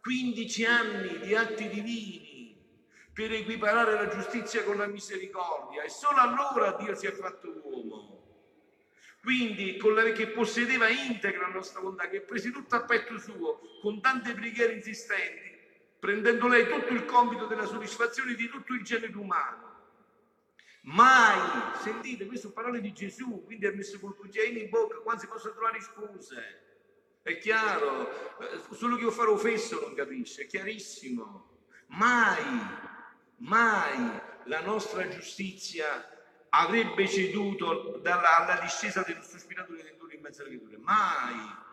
15 0.00 0.64
anni 0.64 1.18
di 1.18 1.34
atti 1.34 1.68
divini 1.68 2.56
per 3.12 3.32
equiparare 3.32 3.94
la 3.94 4.08
giustizia 4.08 4.62
con 4.62 4.76
la 4.76 4.86
misericordia 4.86 5.82
e 5.82 5.88
solo 5.88 6.18
allora 6.18 6.72
Dio 6.72 6.94
si 6.94 7.06
è 7.06 7.12
fatto 7.12 7.60
uomo 7.64 8.18
quindi 9.20 9.76
con 9.76 9.94
la, 9.94 10.04
che 10.12 10.28
possedeva 10.28 10.88
integra 10.88 11.48
la 11.48 11.52
nostra 11.52 11.80
volontà, 11.80 12.08
che 12.08 12.22
prese 12.22 12.50
tutto 12.50 12.76
a 12.76 12.84
petto 12.84 13.18
suo, 13.18 13.60
con 13.82 14.00
tante 14.00 14.32
preghiere 14.32 14.72
insistenti, 14.72 15.58
prendendo 15.98 16.48
lei 16.48 16.66
tutto 16.66 16.94
il 16.94 17.04
compito 17.04 17.46
della 17.46 17.66
soddisfazione 17.66 18.34
di 18.34 18.48
tutto 18.48 18.72
il 18.72 18.82
genere 18.82 19.14
umano. 19.16 19.77
Mai, 20.82 21.76
sentite, 21.82 22.26
queste 22.26 22.48
sono 22.48 22.54
parole 22.54 22.80
di 22.80 22.92
Gesù, 22.92 23.44
quindi 23.44 23.66
ha 23.66 23.72
messo 23.72 23.98
col 23.98 24.16
cucchiaino 24.16 24.58
in 24.58 24.68
bocca, 24.68 24.96
quando 24.98 25.20
si 25.20 25.26
possono 25.26 25.54
trovare 25.54 25.80
scuse. 25.80 26.62
È 27.22 27.36
chiaro, 27.38 28.38
eh, 28.38 28.74
solo 28.74 28.96
chi 28.96 29.02
lo 29.02 29.10
farò 29.10 29.36
fesso 29.36 29.80
non 29.80 29.94
capisce, 29.94 30.42
è 30.42 30.46
chiarissimo. 30.46 31.56
Mai, 31.88 32.42
mai 33.36 34.20
la 34.44 34.60
nostra 34.60 35.06
giustizia 35.08 36.06
avrebbe 36.50 37.06
ceduto 37.06 37.98
dalla, 38.02 38.38
alla 38.38 38.60
discesa 38.60 39.02
del 39.02 39.22
sospiratore 39.22 39.82
dentro 39.82 40.10
in 40.10 40.20
mezzo 40.20 40.42
alle 40.42 40.56
creature. 40.56 40.78
Mai! 40.78 41.66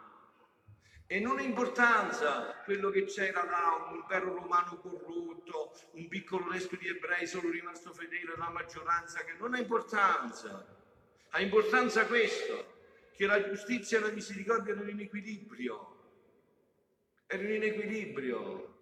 E 1.07 1.19
non 1.19 1.37
ha 1.37 1.43
importanza 1.43 2.61
quello 2.63 2.89
che 2.89 3.05
c'era 3.05 3.43
là, 3.43 3.87
un 3.89 3.97
impero 3.97 4.33
romano 4.33 4.79
corrotto, 4.79 5.73
un 5.91 6.07
piccolo 6.07 6.49
resto 6.49 6.75
di 6.75 6.87
ebrei 6.87 7.27
solo 7.27 7.51
rimasto 7.51 7.93
fedele 7.93 8.33
alla 8.33 8.49
maggioranza, 8.49 9.23
che 9.23 9.33
non 9.33 9.53
ha 9.53 9.59
importanza. 9.59 10.65
Ha 11.29 11.39
importanza 11.41 12.07
questo, 12.07 12.73
che 13.15 13.27
la 13.27 13.43
giustizia 13.47 13.99
e 13.99 14.01
la 14.01 14.09
misericordia 14.09 14.73
erano 14.73 14.89
in 14.89 14.99
equilibrio. 15.01 15.93
Erano 17.27 17.53
in 17.53 17.63
equilibrio 17.63 18.73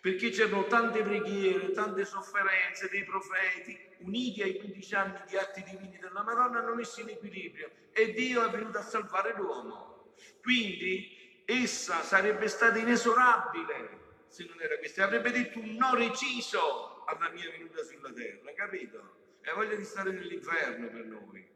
perché 0.00 0.30
c'erano 0.30 0.66
tante 0.66 1.02
preghiere, 1.02 1.72
tante 1.72 2.04
sofferenze 2.04 2.88
dei 2.88 3.04
profeti, 3.04 3.76
uniti 3.98 4.42
ai 4.42 4.56
15 4.56 4.94
anni 4.94 5.22
di 5.26 5.36
atti 5.36 5.62
divini 5.62 5.98
della 5.98 6.22
Madonna, 6.22 6.60
hanno 6.60 6.74
messo 6.74 7.00
in 7.00 7.10
equilibrio 7.10 7.70
e 7.92 8.12
Dio 8.12 8.46
è 8.46 8.50
venuto 8.50 8.78
a 8.78 8.82
salvare 8.82 9.34
l'uomo. 9.36 10.14
Quindi 10.40 11.17
essa 11.50 12.02
sarebbe 12.02 12.46
stata 12.46 12.76
inesorabile 12.76 14.26
se 14.28 14.44
non 14.44 14.60
era 14.60 14.76
questa, 14.76 15.04
avrebbe 15.04 15.30
detto 15.30 15.58
un 15.58 15.74
no 15.76 15.94
reciso 15.94 17.04
alla 17.06 17.30
mia 17.30 17.50
venuta 17.50 17.82
sulla 17.82 18.12
terra, 18.12 18.52
capito? 18.54 19.14
E 19.40 19.52
voglia 19.52 19.74
di 19.74 19.84
stare 19.84 20.10
nell'inferno 20.10 20.88
per 20.88 21.04
noi. 21.06 21.50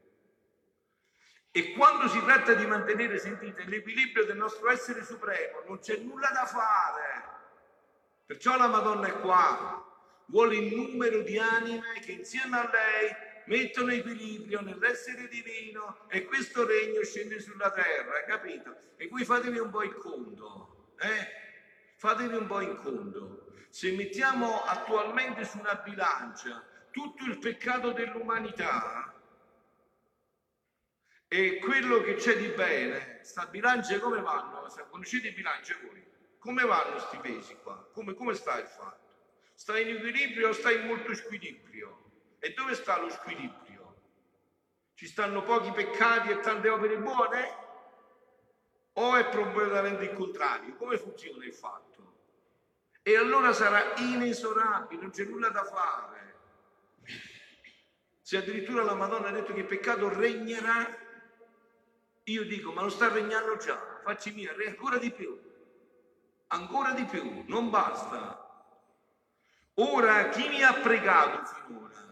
E 1.51 1.73
quando 1.75 2.09
si 2.09 2.19
tratta 2.21 2.55
di 2.55 2.67
mantenere, 2.67 3.19
sentite, 3.19 3.65
l'equilibrio 3.65 4.25
del 4.25 4.39
nostro 4.39 4.71
essere 4.71 5.05
supremo, 5.05 5.61
non 5.67 5.79
c'è 5.79 5.99
nulla 5.99 6.31
da 6.31 6.47
fare 6.47 7.41
Perciò 8.25 8.57
la 8.57 8.69
Madonna 8.69 9.09
è 9.09 9.21
qua, 9.21 9.85
vuole 10.27 10.57
il 10.57 10.75
numero 10.75 11.21
di 11.21 11.39
anime 11.39 12.01
che 12.01 12.13
insieme 12.13 12.57
a 12.57 12.71
lei 12.71 13.11
mettono 13.47 13.93
equilibrio 13.93 14.61
nell'essere 14.61 15.29
divino 15.29 16.07
e 16.09 16.25
questo 16.25 16.67
regno 16.67 17.03
scende 17.03 17.41
sulla 17.41 17.71
terra, 17.71 18.25
capito? 18.25 18.77
E 18.97 19.09
qui 19.09 19.25
fatevi 19.25 19.59
un 19.59 19.71
po' 19.71 19.83
il 19.83 19.95
conto, 19.95 20.95
eh? 20.99 21.41
Fatevi 21.97 22.35
un 22.35 22.47
po' 22.47 22.61
il 22.61 22.77
conto. 22.77 23.47
Se 23.69 23.93
mettiamo 23.93 24.63
attualmente 24.65 25.45
su 25.45 25.59
una 25.59 25.75
bilancia 25.77 26.65
tutto 26.91 27.25
il 27.25 27.39
peccato 27.39 27.93
dell'umanità 27.93 29.15
e 31.27 31.59
quello 31.59 32.03
che 32.03 32.17
c'è 32.17 32.37
di 32.37 32.49
bene, 32.49 33.21
sta 33.23 33.47
bilancia 33.47 33.99
come 33.99 34.21
vanno? 34.21 34.69
Conoscete 34.91 35.29
i 35.29 35.33
bilanci 35.33 35.75
voi? 35.83 36.05
Come 36.39 36.65
vanno 36.65 36.91
questi 36.91 37.17
pesi 37.19 37.57
qua? 37.63 37.89
Come, 37.93 38.15
come 38.15 38.35
sta 38.35 38.59
il 38.59 38.67
fatto? 38.67 39.01
Sta 39.55 39.79
in 39.79 39.97
equilibrio 39.97 40.49
o 40.49 40.53
sta 40.53 40.71
in 40.71 40.87
molto 40.87 41.15
squilibrio? 41.15 42.02
E 42.45 42.55
dove 42.55 42.75
sta 42.75 42.99
lo 42.99 43.09
squilibrio? 43.09 43.95
Ci 44.95 45.07
stanno 45.07 45.45
pochi 45.45 45.71
peccati 45.71 46.33
e 46.33 46.41
tante 46.41 46.69
opere 46.69 46.99
buone? 46.99 47.57
O 48.95 49.15
è 49.15 49.29
completamente 49.29 50.03
il 50.03 50.13
contrario? 50.13 50.75
Come 50.75 50.99
funziona 50.99 51.45
il 51.45 51.55
fatto? 51.55 52.17
E 53.01 53.17
allora 53.17 53.53
sarà 53.53 53.95
inesorabile, 53.99 55.03
non 55.03 55.11
c'è 55.13 55.23
nulla 55.23 55.51
da 55.51 55.63
fare. 55.63 56.35
Se 58.21 58.37
addirittura 58.39 58.83
la 58.83 58.95
Madonna 58.95 59.29
ha 59.29 59.33
detto 59.33 59.53
che 59.53 59.61
il 59.61 59.67
peccato 59.67 60.09
regnerà, 60.09 60.99
io 62.25 62.45
dico, 62.45 62.73
ma 62.73 62.83
lo 62.83 62.89
sta 62.89 63.09
regnando 63.09 63.57
già, 63.57 64.01
facci 64.03 64.33
mia, 64.33 64.53
ancora 64.67 64.99
di 64.99 65.13
più, 65.13 65.41
ancora 66.49 66.91
di 66.91 67.05
più, 67.05 67.45
non 67.47 67.71
basta. 67.71 68.67
Ora 69.75 70.29
chi 70.31 70.49
mi 70.49 70.61
ha 70.65 70.73
pregato 70.73 71.45
finora? 71.45 72.12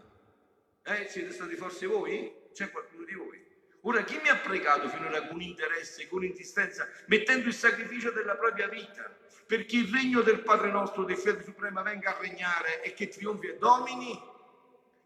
Eh, 0.91 1.07
siete 1.07 1.31
stati 1.31 1.55
forse 1.55 1.85
voi? 1.85 2.49
C'è 2.51 2.69
qualcuno 2.69 3.05
di 3.05 3.13
voi? 3.13 3.41
Ora 3.83 4.03
chi 4.03 4.19
mi 4.21 4.27
ha 4.27 4.37
pregato 4.37 4.89
finora 4.89 5.25
con 5.25 5.41
interesse, 5.41 6.07
con 6.07 6.23
insistenza, 6.23 6.87
mettendo 7.07 7.47
il 7.47 7.53
sacrificio 7.53 8.11
della 8.11 8.35
propria 8.35 8.67
vita, 8.67 9.09
perché 9.47 9.77
il 9.77 9.91
regno 9.91 10.21
del 10.21 10.41
Padre 10.41 10.69
nostro, 10.69 11.03
del 11.03 11.17
Fiat 11.17 11.43
Suprema, 11.43 11.81
venga 11.81 12.15
a 12.15 12.19
regnare 12.19 12.83
e 12.83 12.93
che 12.93 13.07
trionfi 13.07 13.47
e 13.47 13.57
domini? 13.57 14.19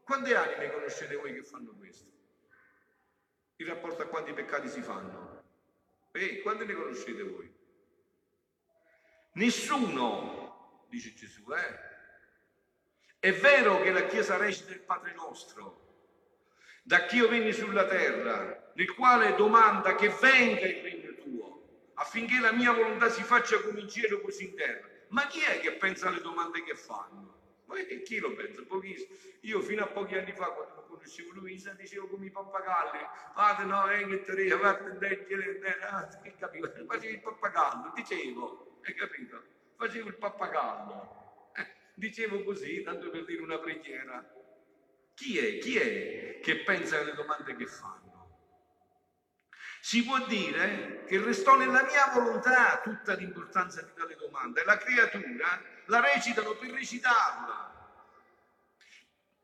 Quante 0.03 0.35
anime 0.35 0.71
conoscete 0.71 1.15
voi 1.15 1.33
che 1.33 1.43
fanno 1.43 1.73
questo? 1.77 2.11
In 3.57 3.67
rapporto 3.67 4.01
a 4.01 4.07
quanti 4.07 4.33
peccati 4.33 4.67
si 4.67 4.81
fanno? 4.81 5.43
E 6.11 6.41
quante 6.41 6.65
ne 6.65 6.73
conoscete 6.73 7.23
voi? 7.23 7.53
Nessuno, 9.33 10.85
dice 10.89 11.13
Gesù, 11.13 11.43
eh? 11.53 11.94
È 13.25 13.33
vero 13.33 13.81
che 13.81 13.91
la 13.91 14.05
Chiesa 14.05 14.37
recita 14.37 14.71
il 14.71 14.81
Padre 14.81 15.11
nostro, 15.15 15.81
da 16.83 17.07
chi 17.07 17.15
io 17.15 17.27
venni 17.27 17.53
sulla 17.53 17.87
terra, 17.87 18.69
nel 18.73 18.93
quale 18.93 19.33
domanda 19.33 19.95
che 19.95 20.09
venga 20.21 20.67
il 20.67 20.83
regno 20.83 21.15
tuo, 21.15 21.63
affinché 21.95 22.39
la 22.39 22.51
mia 22.51 22.71
volontà 22.71 23.09
si 23.09 23.23
faccia 23.23 23.59
come 23.61 23.79
in 23.79 23.89
cielo 23.89 24.21
così 24.21 24.43
in 24.43 24.55
terra. 24.55 24.87
Ma 25.07 25.25
chi 25.25 25.39
è 25.39 25.59
che 25.59 25.71
pensa 25.71 26.09
alle 26.09 26.21
domande 26.21 26.61
che 26.61 26.75
fanno? 26.75 27.39
Ma 27.65 27.73
chi 28.03 28.19
lo 28.19 28.31
pensa? 28.35 28.61
Pochissimo. 28.61 29.15
Io 29.41 29.59
fino 29.61 29.85
a 29.85 29.87
pochi 29.87 30.15
anni 30.15 30.31
fa, 30.31 30.51
quando 30.51 30.85
conoscevo 30.85 31.31
Luisa, 31.31 31.71
dicevo 31.71 32.07
come 32.07 32.27
i 32.27 32.29
pappagalli, 32.29 32.99
fate 33.33 33.63
no, 33.63 33.89
eh, 33.89 34.05
che 34.05 34.21
te 34.21 34.49
fate 34.51 34.97
leggere, 34.99 35.79
ah, 35.89 36.07
che 36.21 36.35
capivo, 36.37 36.71
facevo 36.71 37.11
il 37.11 37.21
pappagallo, 37.21 37.91
dicevo, 37.95 38.77
hai 38.83 38.93
capito? 38.93 39.43
Facevo 39.77 40.09
il 40.09 40.15
pappagallo. 40.15 41.24
Dicevo 41.95 42.43
così, 42.43 42.81
tanto 42.83 43.09
per 43.09 43.25
dire 43.25 43.41
una 43.41 43.57
preghiera. 43.57 44.23
Chi 45.13 45.37
è? 45.37 45.57
Chi 45.59 45.77
è 45.77 46.39
che 46.41 46.57
pensa 46.63 46.99
alle 46.99 47.13
domande 47.13 47.55
che 47.55 47.65
fanno? 47.65 48.03
Si 49.79 50.03
può 50.03 50.25
dire 50.25 51.03
che 51.05 51.21
restò 51.21 51.55
nella 51.55 51.83
mia 51.83 52.11
volontà 52.13 52.81
tutta 52.81 53.13
l'importanza 53.13 53.81
di 53.81 53.91
tale 53.95 54.15
domanda 54.15 54.61
e 54.61 54.65
la 54.65 54.77
creatura 54.77 55.63
la 55.85 56.01
recitano 56.01 56.55
per 56.55 56.71
recitarla, 56.71 57.73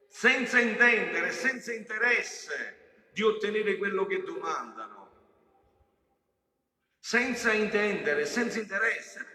senza 0.10 0.60
intendere, 0.60 1.32
senza 1.32 1.72
interesse 1.72 3.08
di 3.14 3.22
ottenere 3.22 3.78
quello 3.78 4.06
che 4.06 4.24
domandano, 4.24 5.10
senza 7.00 7.54
intendere, 7.54 8.26
senza 8.26 8.60
interesse, 8.60 9.31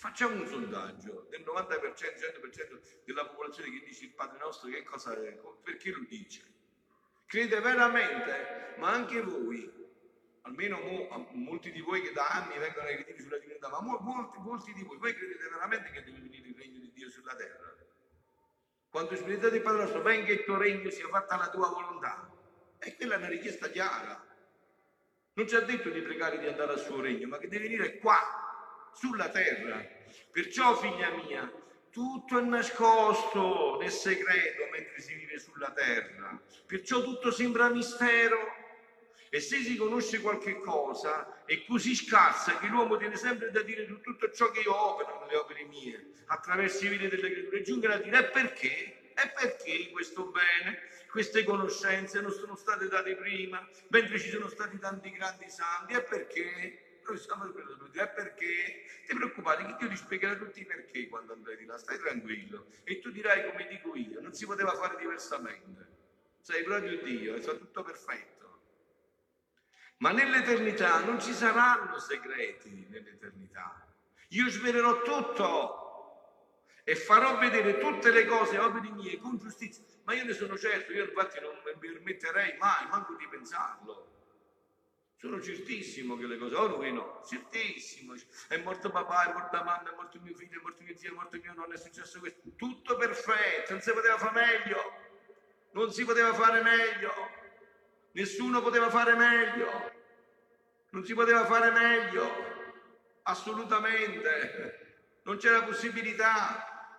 facciamo 0.00 0.40
un 0.40 0.46
sondaggio 0.46 1.26
del 1.28 1.42
90%, 1.42 2.16
100% 2.16 2.80
della 3.04 3.26
popolazione 3.26 3.70
che 3.70 3.84
dice 3.84 4.04
il 4.04 4.12
Padre 4.12 4.38
nostro, 4.38 4.70
che 4.70 4.82
cosa 4.82 5.12
è, 5.12 5.38
perché 5.62 5.90
lo 5.90 6.06
dice? 6.08 6.42
Crede 7.26 7.60
veramente, 7.60 8.76
ma 8.78 8.92
anche 8.92 9.20
voi 9.20 9.70
almeno 10.42 10.80
mo, 10.80 11.28
molti 11.32 11.70
di 11.70 11.82
voi 11.82 12.00
che 12.00 12.12
da 12.12 12.28
anni 12.28 12.56
vengono 12.56 12.86
ai 12.86 12.96
ritiri 12.96 13.20
sulla 13.20 13.36
divinità, 13.36 13.68
ma 13.68 13.82
molti, 13.82 14.38
molti 14.38 14.72
di 14.72 14.82
voi, 14.84 14.96
voi 14.96 15.14
credete 15.14 15.48
veramente 15.50 15.90
che 15.90 16.02
deve 16.02 16.18
venire 16.18 16.48
il 16.48 16.56
regno 16.56 16.78
di 16.78 16.92
Dio 16.92 17.10
sulla 17.10 17.36
terra? 17.36 17.76
Quando 18.88 19.14
spiritualità 19.16 19.50
del 19.50 19.60
Padre 19.60 19.82
nostro, 19.82 20.00
venga 20.00 20.32
il 20.32 20.44
tuo 20.44 20.56
regno, 20.56 20.88
sia 20.88 21.08
fatta 21.08 21.36
la 21.36 21.50
tua 21.50 21.68
volontà. 21.68 22.26
E 22.78 22.96
quella 22.96 23.16
è 23.16 23.18
una 23.18 23.28
richiesta 23.28 23.68
chiara. 23.68 24.26
Non 25.34 25.46
ci 25.46 25.54
ha 25.54 25.60
detto 25.60 25.90
di 25.90 26.00
pregare 26.00 26.38
di 26.38 26.46
andare 26.46 26.72
al 26.72 26.80
suo 26.80 27.02
regno, 27.02 27.28
ma 27.28 27.36
che 27.36 27.48
deve 27.48 27.64
venire 27.64 27.98
qua, 27.98 28.49
sulla 28.94 29.28
terra. 29.28 29.84
Perciò, 30.30 30.76
figlia 30.76 31.10
mia, 31.10 31.50
tutto 31.90 32.38
è 32.38 32.42
nascosto 32.42 33.78
nel 33.80 33.90
segreto 33.90 34.68
mentre 34.70 35.00
si 35.00 35.14
vive 35.14 35.38
sulla 35.38 35.72
terra. 35.72 36.40
Perciò 36.66 37.02
tutto 37.02 37.30
sembra 37.30 37.68
mistero 37.68 38.38
e 39.28 39.40
se 39.40 39.58
si 39.58 39.76
conosce 39.76 40.20
qualche 40.20 40.58
cosa 40.58 41.44
è 41.44 41.64
così 41.64 41.94
scarsa 41.94 42.58
che 42.58 42.66
l'uomo 42.66 42.96
tiene 42.96 43.16
sempre 43.16 43.50
da 43.50 43.62
dire 43.62 43.86
su 43.86 44.00
tutto 44.00 44.30
ciò 44.32 44.50
che 44.50 44.60
io 44.60 44.74
opero 44.74 45.20
nelle 45.20 45.36
opere 45.36 45.64
mie, 45.64 46.12
attraverso 46.26 46.84
i 46.84 46.88
vite 46.88 47.08
delle 47.08 47.30
creature, 47.30 47.62
giungere 47.62 47.94
a 47.94 47.98
dire 47.98 48.18
e 48.18 48.24
perché? 48.30 49.12
E 49.14 49.32
perché 49.34 49.90
questo 49.90 50.30
bene, 50.30 50.82
queste 51.10 51.44
conoscenze 51.44 52.20
non 52.20 52.32
sono 52.32 52.56
state 52.56 52.88
date 52.88 53.16
prima, 53.16 53.64
mentre 53.88 54.18
ci 54.18 54.30
sono 54.30 54.48
stati 54.48 54.78
tanti 54.78 55.10
grandi 55.10 55.48
santi, 55.48 55.94
e 55.94 56.02
perché? 56.02 56.89
Noi 57.10 57.18
siamo 57.18 57.50
per 57.50 57.64
dire, 57.90 58.04
e 58.04 58.08
perché? 58.08 58.84
Ti 59.04 59.14
preoccupare 59.16 59.64
che 59.64 59.74
Dio 59.78 59.88
ti 59.88 59.96
spiegherà 59.96 60.36
tutti 60.36 60.60
i 60.60 60.64
perché 60.64 61.08
quando 61.08 61.32
andrai 61.32 61.56
di 61.56 61.64
là, 61.64 61.76
stai 61.76 61.98
tranquillo. 61.98 62.68
E 62.84 63.00
tu 63.00 63.10
dirai 63.10 63.50
come 63.50 63.66
dico 63.66 63.96
io, 63.96 64.20
non 64.20 64.32
si 64.32 64.46
poteva 64.46 64.72
fare 64.74 64.96
diversamente. 64.96 65.88
Sei 66.40 66.62
proprio 66.62 67.02
Dio, 67.02 67.34
è 67.34 67.40
tutto 67.40 67.82
perfetto. 67.82 68.60
Ma 69.96 70.12
nell'eternità 70.12 71.00
non 71.00 71.20
ci 71.20 71.32
saranno 71.32 71.98
segreti 71.98 72.86
nell'eternità. 72.88 73.92
Io 74.28 74.48
svelerò 74.48 75.02
tutto 75.02 76.38
e 76.84 76.94
farò 76.94 77.38
vedere 77.38 77.78
tutte 77.78 78.12
le 78.12 78.24
cose, 78.24 78.56
opere 78.56 78.88
mie, 78.90 79.18
con 79.18 79.36
giustizia. 79.36 79.82
Ma 80.04 80.14
io 80.14 80.24
ne 80.24 80.32
sono 80.32 80.56
certo, 80.56 80.92
io 80.92 81.06
infatti 81.06 81.40
non 81.40 81.56
mi 81.64 81.76
permetterei 81.76 82.56
mai, 82.56 82.86
manco 82.88 83.16
di 83.16 83.26
pensarlo. 83.26 84.09
Sono 85.20 85.38
certissimo 85.38 86.16
che 86.16 86.24
le 86.24 86.38
cose, 86.38 86.54
oh 86.54 86.66
lui 86.66 86.90
no, 86.94 87.22
certissimo. 87.28 88.14
È 88.48 88.56
morto 88.56 88.88
papà, 88.88 89.28
è 89.28 89.32
morta 89.34 89.62
mamma, 89.62 89.92
è 89.92 89.94
morto 89.94 90.18
mio 90.18 90.34
figlio, 90.34 90.58
è 90.58 90.62
morto 90.62 90.82
mio 90.82 90.96
zio, 90.96 91.10
è 91.10 91.14
morto 91.14 91.36
mio 91.36 91.52
nonno, 91.52 91.74
è 91.74 91.76
successo 91.76 92.20
questo. 92.20 92.40
Tutto 92.56 92.96
perfetto, 92.96 93.72
non 93.72 93.82
si 93.82 93.92
poteva 93.92 94.16
fare 94.16 94.32
meglio. 94.32 94.78
Non 95.72 95.92
si 95.92 96.06
poteva 96.06 96.32
fare 96.32 96.62
meglio. 96.62 97.12
Nessuno 98.12 98.62
poteva 98.62 98.88
fare 98.88 99.14
meglio. 99.14 99.92
Non 100.92 101.04
si 101.04 101.12
poteva 101.12 101.44
fare 101.44 101.70
meglio. 101.70 102.28
Assolutamente. 103.24 105.18
Non 105.24 105.36
c'era 105.36 105.64
possibilità. 105.64 106.96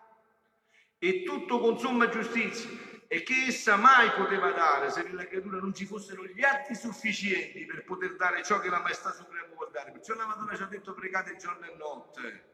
E 1.00 1.24
tutto 1.24 1.60
con 1.60 1.80
somma 1.80 2.08
giustizia. 2.08 2.70
E 3.14 3.24
che 3.24 3.48
essa 3.48 3.76
mai 3.76 4.10
poteva 4.12 4.52
dare 4.52 4.90
se 4.90 5.04
nella 5.04 5.26
creatura 5.26 5.58
non 5.58 5.74
ci 5.74 5.86
fossero 5.86 6.26
gli 6.26 6.42
atti 6.44 6.74
sufficienti 6.76 7.66
per 7.66 7.84
poter 7.84 8.16
dare 8.16 8.42
ciò 8.42 8.62
che 8.62 8.70
la 8.70 8.80
Maestà 8.80 9.12
Suprema 9.12 9.54
vuol 9.54 9.70
dare. 9.70 9.92
Perciò 9.92 10.14
la 10.14 10.26
Madonna 10.26 10.56
ci 10.56 10.62
ha 10.62 10.68
detto 10.68 10.94
pregate 10.94 11.36
giorno 11.36 11.66
e 11.66 11.76
notte. 11.76 12.46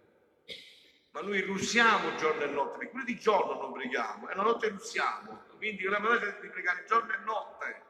Ma 1.11 1.21
noi 1.21 1.41
russiamo 1.41 2.15
giorno 2.15 2.41
e 2.41 2.47
notte, 2.47 2.77
perché 2.79 2.91
pure 2.91 3.03
di 3.03 3.19
giorno 3.19 3.61
non 3.61 3.71
preghiamo, 3.71 4.29
e 4.29 4.35
la 4.35 4.41
notte 4.41 4.69
russiamo. 4.69 5.45
Quindi 5.57 5.83
la 5.83 5.99
Madonna 5.99 6.17
ci 6.17 6.23
ha 6.23 6.29
detto 6.31 6.41
di 6.41 6.49
pregare 6.49 6.85
giorno 6.87 7.13
e 7.13 7.17
notte 7.17 7.85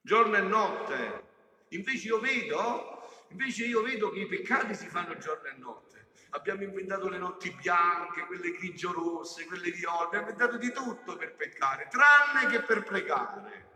giorno 0.00 0.36
e 0.36 0.40
notte. 0.40 1.28
Invece 1.68 2.08
io 2.08 2.18
vedo, 2.18 3.08
invece 3.28 3.64
io 3.64 3.82
vedo 3.82 4.10
che 4.10 4.20
i 4.20 4.26
peccati 4.26 4.74
si 4.74 4.88
fanno 4.88 5.16
giorno 5.18 5.48
e 5.48 5.54
notte. 5.56 5.89
Abbiamo 6.30 6.62
inventato 6.62 7.08
le 7.08 7.18
notti 7.18 7.50
bianche, 7.52 8.26
quelle 8.26 8.52
grigio-rosse, 8.52 9.46
quelle 9.46 9.70
viole, 9.70 10.06
abbiamo 10.06 10.28
inventato 10.28 10.56
di 10.56 10.72
tutto 10.72 11.16
per 11.16 11.34
peccare, 11.34 11.88
tranne 11.88 12.50
che 12.50 12.62
per 12.62 12.82
pregare. 12.82 13.68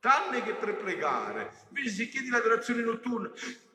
Tranne 0.00 0.42
che 0.42 0.54
per 0.54 0.76
pregare. 0.76 1.50
Invece 1.68 1.90
se 1.90 2.08
chiedi 2.08 2.28
l'adorazione 2.28 2.82
notturna, 2.82 3.30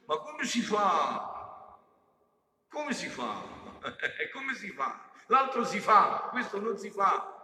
ma 0.06 0.18
come 0.18 0.46
si 0.46 0.62
fa? 0.62 1.78
Come 2.70 2.94
si 2.94 3.08
fa? 3.08 3.42
come 4.34 4.54
si 4.56 4.72
fa? 4.72 5.10
L'altro 5.28 5.64
si 5.64 5.80
fa, 5.80 6.28
questo 6.32 6.60
non 6.60 6.78
si 6.78 6.90
fa. 6.90 7.36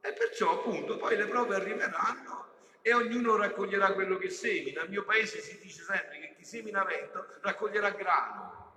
E 0.00 0.12
perciò 0.12 0.58
appunto 0.58 0.98
poi 0.98 1.16
le 1.16 1.26
prove 1.26 1.54
arriveranno 1.54 2.52
e 2.82 2.92
ognuno 2.92 3.36
raccoglierà 3.36 3.94
quello 3.94 4.18
che 4.18 4.28
semina. 4.28 4.82
Nel 4.82 4.90
mio 4.90 5.04
paese 5.04 5.40
si 5.40 5.58
dice 5.58 5.82
sempre 5.82 6.18
che 6.20 6.34
chi 6.36 6.44
semina 6.44 6.84
vento 6.84 7.26
raccoglierà 7.40 7.90
grano, 7.90 8.73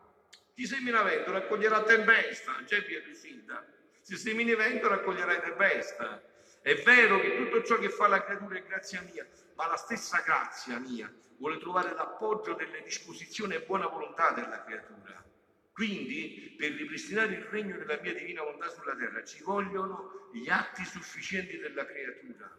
chi 0.58 0.66
semina 0.66 1.04
vento 1.04 1.32
raccoglierà 1.32 1.84
tempesta, 1.84 2.54
non 2.54 2.64
c'è 2.64 2.84
via 2.84 3.00
d'uscita. 3.04 3.64
Se 4.02 4.16
semini 4.16 4.56
vento 4.56 4.88
raccoglierai 4.88 5.40
tempesta. 5.40 6.20
È 6.64 6.74
vero 6.82 7.20
che 7.20 7.38
tutto 7.38 7.62
ciò 7.62 7.78
che 7.78 7.90
fa 7.90 8.08
la 8.08 8.24
creatura 8.24 8.58
è 8.58 8.64
grazia 8.64 9.04
mia, 9.04 9.24
ma 9.54 9.68
la 9.68 9.76
stessa 9.76 10.20
grazia 10.26 10.80
mia 10.80 11.14
vuole 11.38 11.60
trovare 11.60 11.94
l'appoggio 11.94 12.56
delle 12.56 12.82
disposizioni 12.82 13.54
e 13.54 13.62
buona 13.62 13.86
volontà 13.86 14.32
della 14.32 14.64
creatura. 14.64 15.24
Quindi, 15.72 16.56
per 16.58 16.72
ripristinare 16.72 17.36
il 17.36 17.44
regno 17.44 17.78
della 17.78 18.00
mia 18.02 18.16
divina 18.16 18.42
volontà 18.42 18.68
sulla 18.70 18.96
terra, 18.96 19.24
ci 19.24 19.44
vogliono 19.44 20.30
gli 20.34 20.50
atti 20.50 20.84
sufficienti 20.86 21.60
della 21.60 21.86
creatura 21.86 22.52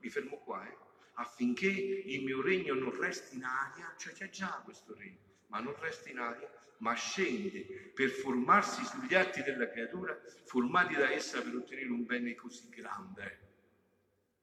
mi 0.00 0.10
fermo 0.10 0.38
qua, 0.38 0.66
eh, 0.66 0.76
affinché 1.14 1.68
il 1.68 2.24
mio 2.24 2.42
regno 2.42 2.74
non 2.74 2.98
resti 3.00 3.36
in 3.36 3.44
aria, 3.44 3.94
cioè 3.96 4.12
c'è 4.12 4.30
già 4.30 4.60
questo 4.64 4.94
regno, 4.96 5.18
ma 5.46 5.60
non 5.60 5.74
resti 5.78 6.10
in 6.10 6.18
aria, 6.18 6.50
ma 6.78 6.94
scende 6.94 7.90
per 7.94 8.10
formarsi 8.10 8.84
sugli 8.84 9.14
atti 9.14 9.42
della 9.42 9.68
creatura, 9.68 10.18
formati 10.44 10.94
da 10.94 11.10
essa 11.10 11.40
per 11.42 11.54
ottenere 11.54 11.88
un 11.88 12.04
bene 12.04 12.34
così 12.34 12.68
grande. 12.68 13.44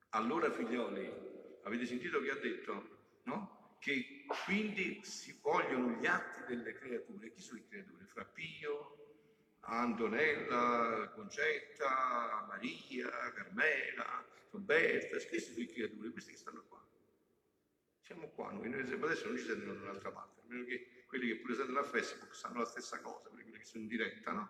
Allora, 0.10 0.52
figlioli, 0.52 1.12
avete 1.64 1.86
sentito 1.86 2.22
che 2.22 2.32
ha 2.32 2.36
detto? 2.36 3.22
No? 3.24 3.78
Che 3.80 4.26
quindi 4.46 5.02
si 5.04 5.38
vogliono 5.42 5.98
gli 6.00 6.06
atti 6.06 6.44
delle 6.48 6.74
creature. 6.74 7.32
Chi 7.32 7.42
sono 7.42 7.60
le 7.60 7.68
creature? 7.68 8.06
Fra 8.06 8.26
Pio, 8.26 8.98
Antonella, 9.62 11.12
Concetta, 11.16 12.46
Maria, 12.48 13.10
Carmela, 13.34 14.26
Roberta, 14.52 15.10
queste 15.10 15.40
sono 15.40 15.58
le 15.58 15.66
creature, 15.68 16.10
queste 16.12 16.32
che 16.32 16.38
stanno 16.38 16.64
qua. 16.68 16.86
Siamo 18.02 18.28
qua 18.30 18.52
noi, 18.52 18.74
adesso 18.74 19.28
non 19.28 19.38
ci 19.38 19.46
sentono 19.46 19.74
da 19.74 19.82
un'altra 19.82 20.12
parte, 20.12 20.42
a 20.42 20.44
meno 20.48 20.66
che 20.66 21.03
quelli 21.14 21.28
che 21.28 21.36
pure 21.42 21.54
sentono 21.54 21.78
a 21.78 21.84
Facebook 21.84 22.34
sanno 22.34 22.58
la 22.58 22.66
stessa 22.66 23.00
cosa, 23.00 23.30
quelli 23.30 23.52
che 23.52 23.64
sono 23.64 23.84
in 23.84 23.88
diretta, 23.88 24.32
no? 24.32 24.50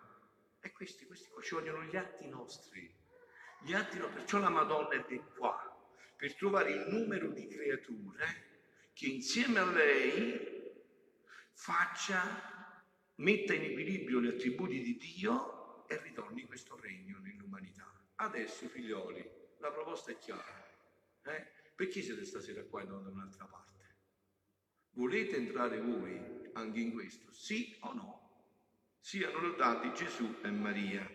E 0.60 0.72
questi, 0.72 1.04
questi 1.04 1.28
qua 1.28 1.42
ci 1.42 1.54
vogliono 1.54 1.82
gli 1.82 1.94
atti 1.94 2.26
nostri, 2.26 2.90
gli 3.60 3.74
atti 3.74 3.98
nostri, 3.98 4.14
perciò 4.14 4.38
la 4.38 4.48
Madonna 4.48 4.94
è 4.94 5.20
qua, 5.36 5.94
per 6.16 6.34
trovare 6.36 6.70
il 6.70 6.86
numero 6.88 7.28
di 7.28 7.46
creature 7.48 8.52
che 8.94 9.06
insieme 9.08 9.58
a 9.58 9.66
lei 9.66 10.72
faccia, 11.52 12.72
metta 13.16 13.52
in 13.52 13.64
equilibrio 13.64 14.22
gli 14.22 14.28
attributi 14.28 14.80
di 14.80 14.96
Dio 14.96 15.86
e 15.86 16.00
ritorni 16.00 16.46
questo 16.46 16.80
regno 16.80 17.18
nell'umanità. 17.18 17.92
Adesso, 18.14 18.68
figlioli, 18.68 19.30
la 19.58 19.70
proposta 19.70 20.12
è 20.12 20.16
chiara. 20.16 20.66
Eh? 21.24 21.46
Perché 21.74 22.00
siete 22.00 22.24
stasera 22.24 22.64
qua 22.64 22.80
e 22.80 22.84
non 22.86 23.02
da 23.02 23.10
un'altra 23.10 23.44
parte? 23.44 23.73
Volete 24.94 25.36
entrare 25.36 25.80
voi 25.80 26.20
anche 26.52 26.78
in 26.78 26.92
questo? 26.92 27.32
Sì 27.32 27.74
o 27.80 27.92
no? 27.94 28.20
Siano 29.00 29.40
lodati 29.40 29.92
Gesù 29.92 30.36
e 30.42 30.50
Maria. 30.50 31.13